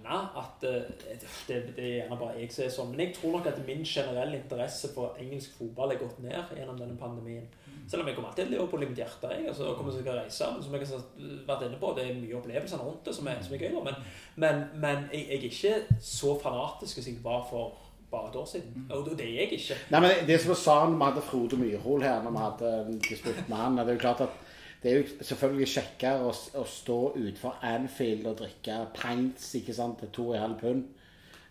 gjerne 0.08 0.42
at 0.42 0.64
eh, 0.64 1.22
det, 1.48 1.58
det, 1.76 1.84
er 1.84 1.96
gjerne 2.02 2.18
bare 2.20 2.36
jeg 2.40 2.52
som 2.54 2.66
er 2.66 2.74
sånn. 2.74 2.92
Men 2.92 3.04
jeg 3.06 3.16
tror 3.18 3.38
nok 3.38 3.48
at 3.52 3.64
min 3.68 3.86
generelle 3.86 4.40
interesse 4.40 4.92
for 4.96 5.18
engelsk 5.22 5.58
fotball 5.60 5.94
er 5.94 6.02
gått 6.02 6.20
ned 6.24 6.54
gjennom 6.58 6.78
denne 6.80 6.98
pandemien. 7.00 7.48
Selv 7.88 8.04
om 8.04 8.10
jeg 8.10 8.18
kommer 8.18 8.30
alltid 8.30 8.44
til 8.44 8.54
Liverpool 8.58 8.84
i 8.84 8.88
mitt 8.90 9.00
hjerte. 9.00 9.32
Jeg, 9.32 9.48
altså, 9.48 9.74
kommer 9.78 9.96
til 9.96 10.10
å 10.12 10.18
reise, 10.18 10.48
men 10.52 10.64
som 10.64 10.74
jeg 10.76 10.88
har 10.90 11.04
vært 11.48 11.68
inne 11.70 11.80
på, 11.80 11.92
det 11.96 12.04
er 12.04 12.18
mye 12.18 12.40
opplevelser 12.40 12.82
rundt 12.84 13.06
det 13.08 13.14
som 13.16 13.30
er, 13.32 13.44
som 13.46 13.56
er 13.56 13.64
gøy. 13.64 13.78
Men, 13.86 14.00
men, 14.44 14.64
men 14.76 15.06
jeg, 15.14 15.28
jeg, 15.28 15.38
er 15.38 15.46
ikke 15.52 16.02
så 16.04 16.34
fanatisk 16.42 17.00
som 17.00 17.14
jeg 17.14 17.22
var 17.24 17.46
for 17.48 17.78
bare 18.12 18.32
et 18.32 18.36
år 18.40 18.50
siden. 18.50 18.90
Og 18.92 19.08
det 19.08 19.24
er 19.24 19.34
jeg 19.42 19.56
ikke. 19.60 19.80
Nei, 19.94 20.04
men 20.04 20.28
Det 20.28 20.40
som 20.42 20.52
vi 20.52 20.60
sa 20.60 20.76
når 20.84 20.98
vi 20.98 21.08
hadde 21.10 21.24
Frode 21.30 21.60
Myrhol 21.60 22.04
her, 22.04 22.20
når 22.24 22.36
vi 22.36 22.44
hadde 22.44 22.76
en 22.82 23.00
disputt 23.08 23.42
med 23.48 23.58
han, 23.58 23.80
det 23.80 23.88
er 23.88 23.98
jo 24.00 24.04
klart 24.04 24.26
at 24.28 24.44
det 24.84 24.92
er 24.92 25.00
jo 25.00 25.26
selvfølgelig 25.26 25.68
kjekkere 25.72 26.28
å, 26.30 26.34
å 26.62 26.64
stå 26.70 27.00
utenfor 27.16 27.58
Anfield 27.66 28.28
og 28.30 28.38
drikke 28.44 28.78
pints 28.98 29.50
ikke 29.58 29.74
sant, 29.74 30.00
til 30.04 30.14
to 30.14 30.30
og 30.30 30.38
en 30.38 30.46
halv 30.46 30.62
pund 30.62 30.86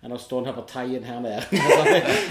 enn 0.06 0.14
å 0.14 0.18
stå 0.20 0.42
her 0.46 0.54
på 0.54 0.62
Taien 0.70 1.02
her 1.02 1.22
nede. 1.24 1.40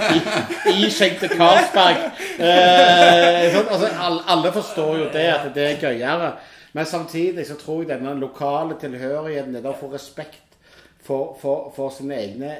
I, 0.71 0.85
skjenk 0.93 1.17
til 1.19 1.33
Karlsberg. 1.33 2.05
Eh, 2.39 3.57
altså, 3.57 3.89
alle, 4.31 4.51
forstår 4.55 4.91
jo 5.01 5.07
det, 5.11 5.25
at 5.33 5.49
det 5.55 5.65
er 5.73 5.81
gøyere. 5.81 6.29
Men 6.77 6.87
samtidig 6.87 7.47
så 7.49 7.57
tror 7.59 7.81
jeg 7.83 7.89
denne 7.91 8.13
lokale 8.19 8.77
tilhørigheten, 8.79 9.57
det 9.57 9.67
å 9.67 9.75
få 9.79 9.89
respekt 9.91 10.55
for, 11.03 11.35
for, 11.41 11.71
for 11.75 11.91
sine 11.93 12.15
egne 12.17 12.53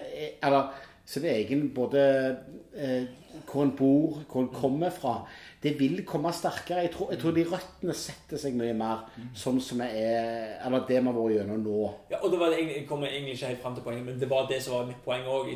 Eller 0.44 0.74
sin 1.06 1.26
egen 1.30 1.70
både 1.76 2.04
eh, 2.76 3.08
hvor 3.46 3.64
en 3.64 3.74
bor, 3.78 4.22
hvor 4.32 4.42
en 4.42 4.54
kommer 4.54 4.94
fra 4.94 5.20
det 5.66 5.74
vil 5.80 6.04
komme 6.06 6.30
sterkere. 6.34 6.84
Jeg 6.86 6.92
tror, 6.94 7.12
jeg 7.12 7.20
tror, 7.22 7.32
de 7.34 7.46
røttene 7.50 7.94
setter 7.98 8.38
seg 8.38 8.58
mye 8.58 8.74
mer 8.78 9.06
sånn 9.34 9.58
som 9.64 9.82
vi 9.82 9.88
er 10.04 10.60
Eller 10.66 10.84
det 10.86 11.00
vi 11.00 11.08
har 11.08 11.16
vært 11.16 11.38
gjennom 11.40 11.64
nå. 11.66 11.80
Ja, 12.12 12.20
og 12.22 12.30
det 12.34 12.42
var 12.42 12.54
Jeg 12.54 12.84
kommer 12.90 13.10
egentlig 13.10 13.34
ikke 13.40 13.50
helt 13.54 13.64
fram 13.64 13.78
til 13.78 13.88
poenget, 13.88 14.06
men 14.06 14.20
det 14.22 14.30
var 14.30 14.46
det 14.52 14.62
som 14.62 14.78
var 14.78 14.86
mitt 14.92 15.02
poeng 15.06 15.26
òg. 15.26 15.50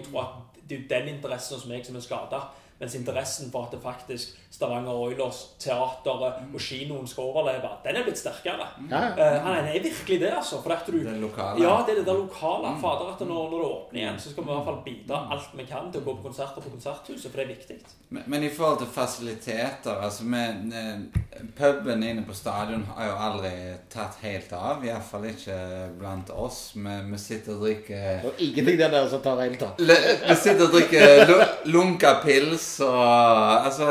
Det 0.70 0.80
er 0.82 0.88
den 0.96 1.14
interessen 1.16 1.58
hos 1.58 1.68
meg 1.70 1.86
som 1.86 1.98
er 2.00 2.06
skada. 2.06 2.42
Mens 2.80 2.96
interessen 2.96 3.52
for 3.52 3.68
at 3.68 3.74
det 3.76 3.82
faktisk 3.84 4.38
Stavanger 4.52 4.96
Oilers, 4.96 5.40
teateret 5.60 6.40
og 6.54 6.62
kinoen 6.64 7.08
skal 7.08 7.28
overleve, 7.28 7.70
den 7.84 7.98
er 8.00 8.06
blitt 8.08 8.18
sterkere. 8.22 8.66
Ja, 8.90 9.02
ja. 9.04 9.28
Uh, 9.36 9.44
han 9.46 9.68
er 9.68 9.84
virkelig 9.84 10.20
det, 10.22 10.32
altså. 10.32 10.62
For 10.64 10.74
du, 10.88 10.98
det 11.04 11.18
lokale. 11.20 11.60
Ja, 11.64 11.76
det 11.86 11.94
er 11.94 12.00
det 12.00 12.06
der 12.08 12.22
lokale. 12.22 12.72
Fader, 12.82 13.12
at 13.14 13.22
når, 13.28 13.50
når, 13.52 13.58
det 13.58 13.68
åpner 13.68 14.00
igjen, 14.00 14.20
så 14.20 14.32
skal 14.32 14.44
vi 14.44 14.50
i 14.50 14.56
hvert 14.56 14.70
fall 14.70 14.80
bidra 14.86 15.20
alt 15.36 15.52
vi 15.60 15.66
kan 15.68 15.92
til 15.92 16.02
å 16.02 16.08
gå 16.08 16.16
på 16.18 16.30
konserter 16.30 16.64
på 16.64 16.72
Konserthuset, 16.72 17.28
for 17.28 17.42
det 17.42 17.46
er 17.46 17.52
viktig. 17.52 17.78
Men, 18.10 18.24
men 18.32 18.48
i 18.48 18.54
forhold 18.54 18.80
til 18.80 18.92
fasiliteter 18.96 20.00
altså 20.08 20.26
med, 20.26 20.74
eh, 20.74 21.20
Puben 21.60 22.04
inne 22.04 22.24
på 22.28 22.34
stadion 22.34 22.88
har 22.96 23.12
jo 23.12 23.20
aldri 23.28 23.54
tatt 23.92 24.18
helt 24.24 24.54
av. 24.56 24.84
Iallfall 24.88 25.30
ikke 25.30 25.60
blant 26.00 26.32
oss. 26.32 26.72
Vi, 26.76 26.96
vi 27.12 27.22
sitter 27.22 27.56
og 27.58 27.68
drikker 27.68 28.28
Og 28.32 28.42
ingenting 28.48 28.80
der 28.82 29.08
som 29.12 29.22
tar 29.24 29.44
helt 29.44 29.68
av. 29.68 29.80
Vi 29.80 30.40
sitter 30.40 30.66
og 30.66 30.76
drikker 30.76 31.46
lunka 31.76 32.18
pils 32.24 32.69
så 32.70 32.90
Altså 32.94 33.90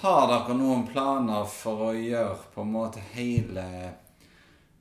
Har 0.00 0.26
dere 0.30 0.56
noen 0.58 0.86
planer 0.88 1.46
for 1.50 1.90
å 1.90 1.92
gjøre 1.94 2.50
på 2.54 2.64
en 2.64 2.74
måte 2.74 3.02
hele 3.14 3.66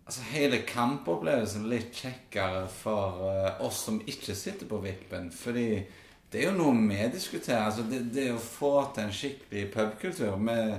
Altså 0.06 0.22
hele 0.30 0.60
kampopplevelsen 0.70 1.66
litt 1.70 1.96
kjekkere 1.98 2.68
for 2.70 3.24
uh, 3.26 3.62
oss 3.66 3.80
som 3.88 3.96
ikke 4.06 4.36
sitter 4.38 4.70
på 4.70 4.78
vippen? 4.84 5.32
Fordi 5.34 5.70
det 6.30 6.44
er 6.44 6.52
jo 6.52 6.58
noe 6.60 6.76
vi 6.92 7.00
diskuterer. 7.10 7.64
Altså 7.66 7.88
det, 7.90 8.04
det 8.14 8.28
å 8.36 8.38
få 8.38 8.74
til 8.94 9.08
en 9.08 9.16
skikkelig 9.16 9.64
pubkultur 9.74 10.38
med 10.38 10.76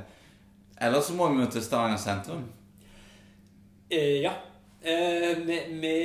Eller 0.78 1.02
så 1.02 1.16
må 1.18 1.26
vi 1.32 1.42
jo 1.42 1.48
til 1.50 1.64
Stavanger 1.64 1.98
sentrum. 1.98 2.44
Eh, 3.90 4.22
ja. 4.22 4.34
Eh, 4.82 5.38
vi, 5.42 5.58
vi, 5.80 5.96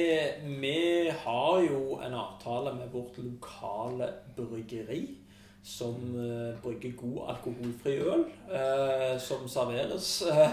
vi, 0.62 1.14
har 1.24 1.62
jo 1.62 2.00
en 2.02 2.14
avtale 2.14 2.74
med 2.74 2.90
vårt 2.90 3.18
lokale 3.22 4.08
bryggeri 4.36 5.04
som 5.64 6.16
uh, 6.16 6.62
bruker 6.62 6.92
god 6.98 7.30
alkoholfri 7.30 7.98
øl, 8.02 8.26
uh, 8.50 9.20
som 9.22 9.50
serveres 9.50 10.24
uh, 10.28 10.50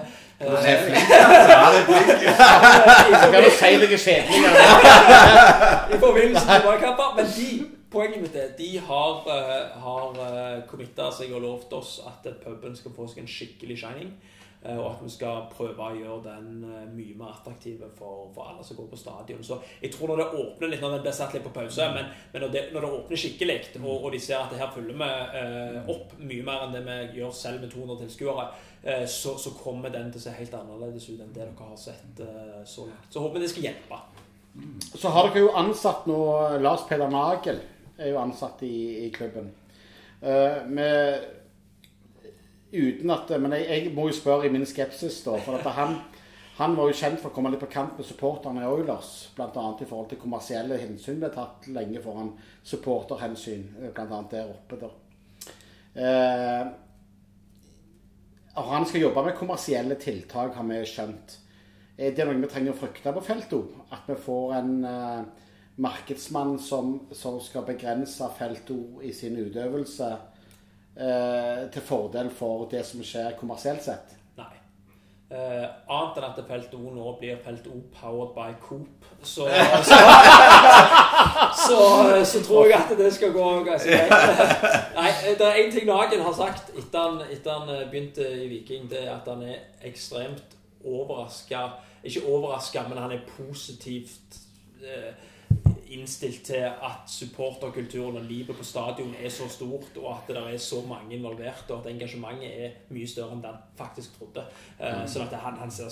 I 5.94 5.98
forbindelse 5.98 6.46
med 6.46 6.60
fotballkamper. 6.60 7.14
Men 7.16 7.26
de, 7.36 7.64
poenget 7.90 8.20
mitt 8.20 8.36
er 8.36 8.48
de 8.58 8.78
har, 8.78 9.30
har 9.80 10.08
committa 10.68 11.10
seg 11.16 11.32
og 11.32 11.40
lovt 11.40 11.72
oss 11.72 12.00
at 12.06 12.28
puben 12.44 12.76
skal 12.76 12.92
få 12.96 13.08
seg 13.08 13.18
en 13.24 13.32
skikkelig 13.32 13.78
shining. 13.80 14.12
Eh, 14.62 14.74
og 14.74 14.88
at 14.90 15.02
vi 15.04 15.10
skal 15.14 15.44
prøve 15.52 15.84
å 15.86 15.94
gjøre 15.94 16.22
den 16.24 16.64
eh, 16.66 16.86
mye 16.90 17.14
mer 17.18 17.36
attraktiv 17.36 17.84
for, 17.94 18.26
for, 18.34 18.48
alle 18.50 18.64
som 18.66 18.78
går 18.78 18.88
på 18.90 18.98
stadion. 18.98 19.42
Så 19.46 19.60
jeg 19.78 19.92
tror 19.94 20.10
når 20.10 20.22
det 20.22 20.40
åpner 20.40 20.72
litt, 20.72 20.82
når 20.82 20.96
den 20.96 21.04
blir 21.04 21.14
satt 21.14 21.36
litt 21.36 21.44
på 21.46 21.52
pause, 21.54 21.86
men, 21.94 22.08
men 22.32 22.42
når, 22.42 22.54
det, 22.56 22.62
når, 22.74 22.86
det, 22.86 22.90
åpner 22.96 23.22
skikkelig, 23.22 23.58
og, 23.78 23.92
og, 23.92 24.08
de 24.14 24.20
ser 24.24 24.40
at 24.40 24.50
det 24.50 24.58
her 24.58 24.72
følger 24.74 24.98
vi 24.98 25.10
eh, 25.42 25.92
opp 25.94 26.16
mye 26.18 26.48
mer 26.48 26.66
enn 26.66 26.74
det 26.74 26.82
vi 26.88 27.20
gjør 27.20 27.36
selv 27.38 27.62
med 27.62 27.70
200 27.74 28.00
tilskuere, 28.02 28.48
eh, 28.82 29.04
så, 29.06 29.36
så, 29.38 29.54
kommer 29.60 29.94
den 29.94 30.10
til 30.10 30.24
å 30.24 30.26
se 30.26 30.34
helt 30.40 30.58
annerledes 30.58 31.06
ut 31.12 31.20
enn 31.20 31.30
det 31.30 31.44
dere 31.44 31.70
har 31.70 31.78
sett 31.78 32.24
eh, 32.26 32.58
så 32.66 32.88
langt. 32.88 33.06
Så 33.14 33.22
håper 33.22 33.38
vi 33.38 33.46
det 33.46 33.52
skal 33.54 33.68
hjelpe. 33.70 34.02
Så 34.98 35.14
har 35.14 35.28
dere 35.28 35.46
jo 35.46 35.54
ansatt 35.54 36.10
nå 36.10 36.20
Lars 36.58 36.82
Peder 36.90 37.14
Nagel 37.14 37.62
er 37.98 38.10
jo 38.10 38.18
ansatt 38.18 38.62
i, 38.66 39.06
i 39.06 39.08
klubben. 39.14 39.52
Eh, 40.20 40.66
med, 40.66 41.20
uten 42.72 43.10
at 43.10 43.30
Men 43.40 43.52
jeg, 43.56 43.66
jeg 43.68 43.92
må 43.94 44.08
jo 44.08 44.16
spørre 44.16 44.46
i 44.46 44.52
min 44.52 44.66
skepsis, 44.66 45.22
da. 45.24 45.38
For 45.44 45.58
at 45.58 45.68
han, 45.76 45.98
han 46.58 46.76
var 46.76 46.90
jo 46.90 46.98
kjent 47.00 47.20
for 47.22 47.30
å 47.30 47.34
komme 47.36 47.52
litt 47.52 47.62
på 47.62 47.70
kant 47.72 47.96
med 47.98 48.06
supporterne 48.06 48.64
i 48.64 48.68
Oilers. 48.68 49.30
Bl.a. 49.36 49.48
i 49.48 49.88
forhold 49.88 50.10
til 50.10 50.20
kommersielle 50.20 50.80
hensyn 50.80 51.20
ble 51.22 51.32
tatt 51.34 51.68
lenge 51.72 52.02
foran 52.04 52.34
supporterhensyn, 52.66 53.64
bl.a. 53.94 54.22
der 54.30 54.52
oppe. 54.52 54.80
da. 54.82 54.92
Eh, 55.98 56.68
og 58.58 58.72
han 58.72 58.86
skal 58.90 59.04
jobbe 59.04 59.22
med 59.28 59.36
kommersielle 59.38 59.98
tiltak, 60.02 60.56
har 60.58 60.66
vi 60.66 60.80
skjønt. 60.86 61.36
Er 61.98 62.14
det 62.14 62.26
noe 62.26 62.38
vi 62.38 62.50
trenger 62.50 62.74
å 62.74 62.78
frykte 62.78 63.12
på 63.14 63.22
feltet? 63.26 63.76
At 63.94 64.06
vi 64.10 64.16
får 64.22 64.54
en 64.58 64.72
eh, 64.86 65.46
markedsmann 65.82 66.58
som, 66.62 66.96
som, 67.14 67.38
skal 67.42 67.66
begrense 67.66 68.26
feltet 68.38 69.02
i 69.06 69.12
sin 69.14 69.38
utøvelse 69.38 70.10
eh, 70.10 70.37
til 70.98 71.82
fordel 71.86 72.30
for 72.34 72.64
det 72.70 72.80
som 72.86 73.02
skjer 73.06 73.36
kommersielt 73.38 73.84
sett? 73.84 74.16
Nei. 74.38 74.50
Eh, 75.30 75.66
annet 75.92 76.18
enn 76.18 76.26
at 76.26 76.38
Felt 76.48 76.72
O 76.74 76.90
nå 76.90 77.10
blir 77.20 77.36
Felt 77.44 77.66
O 77.68 77.82
powered 77.92 78.32
by 78.32 78.56
Coop, 78.64 79.04
så 79.20 79.44
så, 79.84 79.98
så, 81.66 81.80
så, 82.24 82.42
tror 82.46 82.66
jeg 82.66 82.78
at 82.80 82.94
det 82.98 83.10
skal 83.14 83.34
gå 83.36 83.48
ganske 83.66 83.92
greit. 83.92 84.64
Nei, 84.98 85.10
det 85.38 85.46
er 85.46 85.60
én 85.60 85.72
ting 85.74 85.86
Nagen 85.86 86.24
har 86.24 86.32
sagt 86.32 86.72
etter 86.72 86.98
han, 86.98 87.20
etter 87.28 87.60
han 87.60 87.90
begynte 87.90 88.24
i 88.24 88.48
Viking, 88.48 88.88
det 88.90 89.04
er 89.04 89.14
at 89.18 89.28
han 89.28 89.44
er 89.44 89.60
ekstremt 89.84 90.56
overraska 90.84 91.66
Ikke 92.02 92.24
overraska, 92.24 92.88
men 92.88 92.98
han 92.98 93.12
er 93.12 93.26
positivt 93.36 94.40
eh, 94.80 95.12
innstilt 95.94 96.42
til 96.48 96.64
at 96.66 97.08
supporterkulturen 97.10 98.16
og 98.20 98.26
livet 98.28 98.56
på 98.56 98.64
stadion 98.64 99.14
er 99.22 99.32
så 99.32 99.48
stort, 99.48 99.96
og 99.96 100.10
at 100.14 100.32
det 100.34 100.42
er 100.54 100.62
så 100.62 100.82
mange 100.88 101.16
involvert, 101.16 101.64
og 101.70 101.80
at 101.80 101.92
engasjementet 101.92 102.64
er 102.64 102.78
mye 102.94 103.08
større 103.08 103.36
enn 103.36 103.44
han 103.46 103.60
faktisk 103.78 104.18
trodde. 104.18 104.44
Mm. 104.78 105.06
sånn 105.08 105.26
at 105.26 105.38
han, 105.42 105.58
han 105.62 105.72
ser 105.72 105.90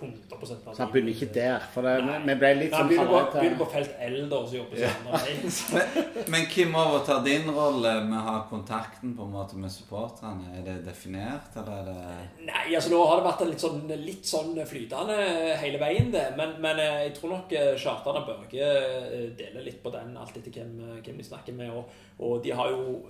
100 0.00 0.74
Så 0.74 0.82
han 0.82 0.92
begynner 0.92 1.14
ikke 1.14 1.30
der? 1.34 1.66
For 1.74 1.86
det, 1.86 1.96
vi 2.26 2.36
ble 2.40 2.52
litt 2.58 2.74
sånn 2.74 2.90
begynner, 2.90 3.10
på, 3.10 3.38
begynner 3.38 3.60
på 3.60 3.68
felt 3.74 3.96
eldre, 4.08 4.40
og 4.40 4.48
så 4.50 4.60
jobber 4.60 4.80
ja. 4.80 4.92
men, 5.74 6.10
men 6.34 6.48
hvem 6.54 6.78
overtar 6.82 7.24
din 7.26 7.50
rolle 7.54 7.94
med 8.08 8.18
å 8.20 8.24
ha 8.26 8.36
kontakten 8.50 9.14
på 9.18 9.28
en 9.28 9.34
måte 9.34 9.60
med 9.60 9.72
supporterne? 9.74 10.54
Er 10.60 10.66
det 10.66 10.78
definert, 10.86 11.52
eller 11.60 11.80
er 11.80 11.90
det 11.90 12.46
Nei, 12.50 12.64
altså 12.74 12.92
nå 12.92 13.00
har 13.04 13.20
det 13.20 13.28
vært 13.28 13.46
litt 13.50 13.62
sånn, 13.62 13.82
litt 14.00 14.28
sånn 14.28 14.54
flytende 14.66 15.18
hele 15.60 15.80
veien, 15.80 16.10
det. 16.12 16.26
Men, 16.36 16.54
men 16.62 16.80
eh, 16.80 17.00
jeg 17.06 17.16
tror 17.18 17.34
nok 17.34 17.52
eh, 17.56 17.72
Kjartan 17.80 18.20
og 18.20 18.28
Børge 18.28 18.68
eh, 18.68 19.26
deler 19.38 19.64
litt 19.66 19.80
på 19.82 19.92
den, 19.94 20.14
alt 20.20 20.36
etter 20.36 20.54
hvem, 20.54 21.00
hvem 21.04 21.20
de 21.20 21.26
snakker 21.26 21.56
med. 21.56 21.72
Og, 21.74 21.90
og 22.20 22.40
de 22.44 22.52
har 22.52 22.70
jo, 22.72 23.00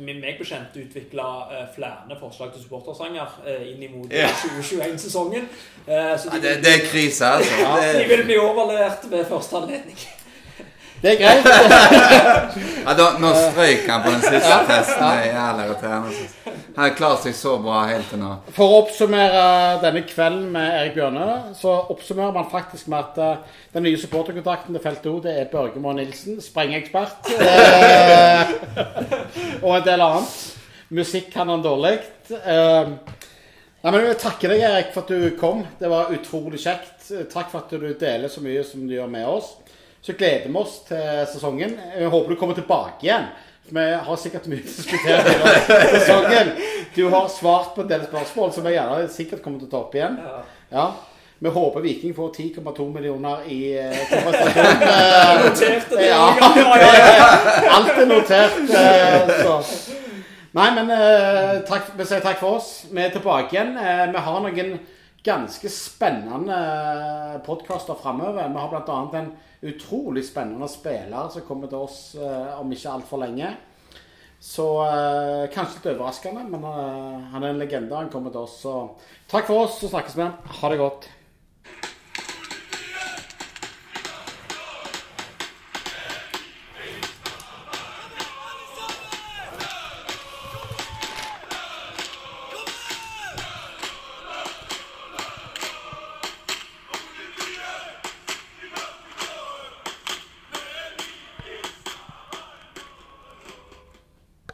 Med 0.00 0.20
meg 0.20 0.38
bekjent, 0.40 0.76
utvikla 0.76 1.26
flere 1.74 2.16
forslag 2.20 2.52
til 2.52 2.64
supportersanger 2.64 3.38
inn 3.70 3.84
mot 3.94 4.12
ja. 4.12 4.28
2021-sesongen. 4.42 5.48
Eh, 5.86 6.16
de, 6.32 6.40
det, 6.42 6.56
det, 6.64 6.72
er 6.74 6.86
krise, 6.86 7.26
altså. 7.26 7.60
Ja, 7.60 7.98
de 7.98 8.08
vil 8.08 8.24
bli 8.28 8.38
overlevert 8.38 9.06
ved 9.10 9.24
første 9.28 9.56
anledning. 9.56 9.98
Det 11.02 11.14
er 11.14 11.16
greit. 11.16 11.46
ja, 12.86 12.92
da, 12.92 13.06
nå 13.16 13.30
strøyk 13.32 13.86
han 13.88 14.02
på 14.04 14.10
den 14.12 14.20
siste 14.20 14.58
testen. 14.68 15.00
Det 15.00 15.22
er 15.24 15.30
jævlig 15.30 15.64
irriterende. 15.64 16.26
Han 16.76 16.82
har 16.84 16.92
klart 16.98 17.22
seg 17.24 17.36
så 17.38 17.54
bra 17.62 17.86
helt 17.88 18.10
til 18.12 18.20
nå. 18.20 18.34
For 18.52 18.68
å 18.68 18.82
oppsummere 18.82 19.44
denne 19.80 20.02
kvelden 20.04 20.50
med 20.52 20.68
Erik 20.68 20.98
Bjørne, 20.98 21.28
så 21.56 21.72
oppsummerer 21.94 22.36
man 22.36 22.50
faktisk 22.52 22.90
med 22.92 23.00
at 23.00 23.40
uh, 23.40 23.62
den 23.72 23.88
nye 23.88 24.00
supporterkontakten 24.00 24.76
til 24.76 24.84
Felt 24.84 25.08
O, 25.08 25.16
det 25.24 25.38
er 25.40 25.48
Børge 25.52 25.80
Moe 25.80 25.96
Nilsen, 25.96 26.36
sprengekspert. 26.44 27.32
Uh, 27.32 28.52
og 29.64 29.78
en 29.78 29.88
del 29.88 30.04
annet. 30.04 30.36
Musikk 31.00 31.32
kan 31.32 31.48
han 31.48 31.64
dårlig. 31.64 31.96
Nei, 33.80 33.92
men 33.94 34.02
Jeg 34.10 34.18
takker 34.20 34.52
deg, 34.52 34.60
Erik, 34.60 34.90
for 34.92 35.06
at 35.06 35.08
du 35.08 35.36
kom. 35.40 35.62
Det 35.80 35.88
var 35.88 36.10
utrolig 36.12 36.58
kjekt. 36.60 37.06
Takk 37.32 37.48
for 37.48 37.62
at 37.62 37.70
du 37.72 37.86
deler 37.96 38.28
så 38.28 38.42
mye 38.44 38.60
som 38.66 38.82
du 38.84 38.92
gjør 38.92 39.08
med 39.08 39.24
oss. 39.24 39.54
Så 40.04 40.12
gleder 40.16 40.50
vi 40.50 40.58
oss 40.60 40.74
til 40.88 41.22
sesongen. 41.32 41.78
Jeg 41.96 42.10
håper 42.12 42.34
du 42.34 42.40
kommer 42.40 42.58
tilbake 42.58 43.06
igjen. 43.08 43.30
Vi 43.70 43.84
har 44.04 44.18
sikkert 44.20 44.48
mye 44.50 44.60
å 44.60 44.66
diskutere 44.66 45.32
i 45.32 45.92
sesongen. 45.96 46.50
Du 46.92 47.06
har 47.12 47.28
svart 47.32 47.72
på 47.76 47.84
en 47.86 47.92
del 47.92 48.04
spørsmål 48.04 48.52
som 48.52 48.68
jeg 48.68 48.76
gjerne 48.76 49.08
sikkert 49.14 49.42
kommer 49.44 49.62
til 49.62 49.70
å 49.70 49.72
ta 49.72 49.80
opp 49.86 49.96
igjen. 49.96 50.18
Ja. 50.74 50.86
Vi 51.40 51.48
håper 51.54 51.80
Viking 51.80 52.12
får 52.12 52.34
10,2 52.36 52.88
millioner 52.92 53.46
i 53.48 53.60
eh, 53.80 54.02
kompensasjon. 54.10 54.84
Notert 55.46 55.94
det. 55.94 56.10
Ja, 56.10 56.26
alt 57.78 57.94
er 57.96 58.10
notert. 58.10 58.60
Eh, 58.76 59.32
så. 59.40 59.99
Nei, 60.50 60.66
men 60.74 60.88
uh, 60.90 61.60
takk, 61.62 61.92
vi 61.94 62.04
sier 62.08 62.22
takk 62.24 62.40
for 62.40 62.58
oss. 62.58 62.70
Vi 62.90 62.98
er 62.98 63.12
tilbake 63.14 63.54
igjen. 63.54 63.76
Uh, 63.78 64.08
vi 64.10 64.22
har 64.26 64.40
noen 64.42 64.72
ganske 65.20 65.68
spennende 65.68 66.56
eh, 66.56 67.34
podkaster 67.44 67.98
framover. 68.00 68.48
Vi 68.48 68.56
har 68.56 68.70
bl.a. 68.72 69.00
en 69.18 69.26
utrolig 69.68 70.22
spennende 70.24 70.64
spiller 70.72 71.28
som 71.28 71.44
kommer 71.44 71.68
til 71.68 71.84
oss 71.84 71.98
uh, 72.16 72.56
om 72.56 72.72
ikke 72.72 72.94
altfor 72.94 73.20
lenge. 73.20 73.52
Så 74.40 74.64
kanskje 75.52 75.76
litt 75.76 75.88
overraskende, 75.90 76.46
men 76.48 76.62
han 76.64 77.42
er 77.44 77.50
en 77.50 77.60
legende. 77.60 77.92
Han 77.92 78.08
kommer 78.08 78.32
til 78.32 78.46
oss. 78.46 78.54
Så 78.62 78.72
takk 79.28 79.44
for 79.50 79.66
oss, 79.66 79.76
så 79.82 79.92
snakkes 79.92 80.16
vi. 80.16 80.30
Ha 80.62 80.70
det 80.72 80.80
godt. 80.80 81.10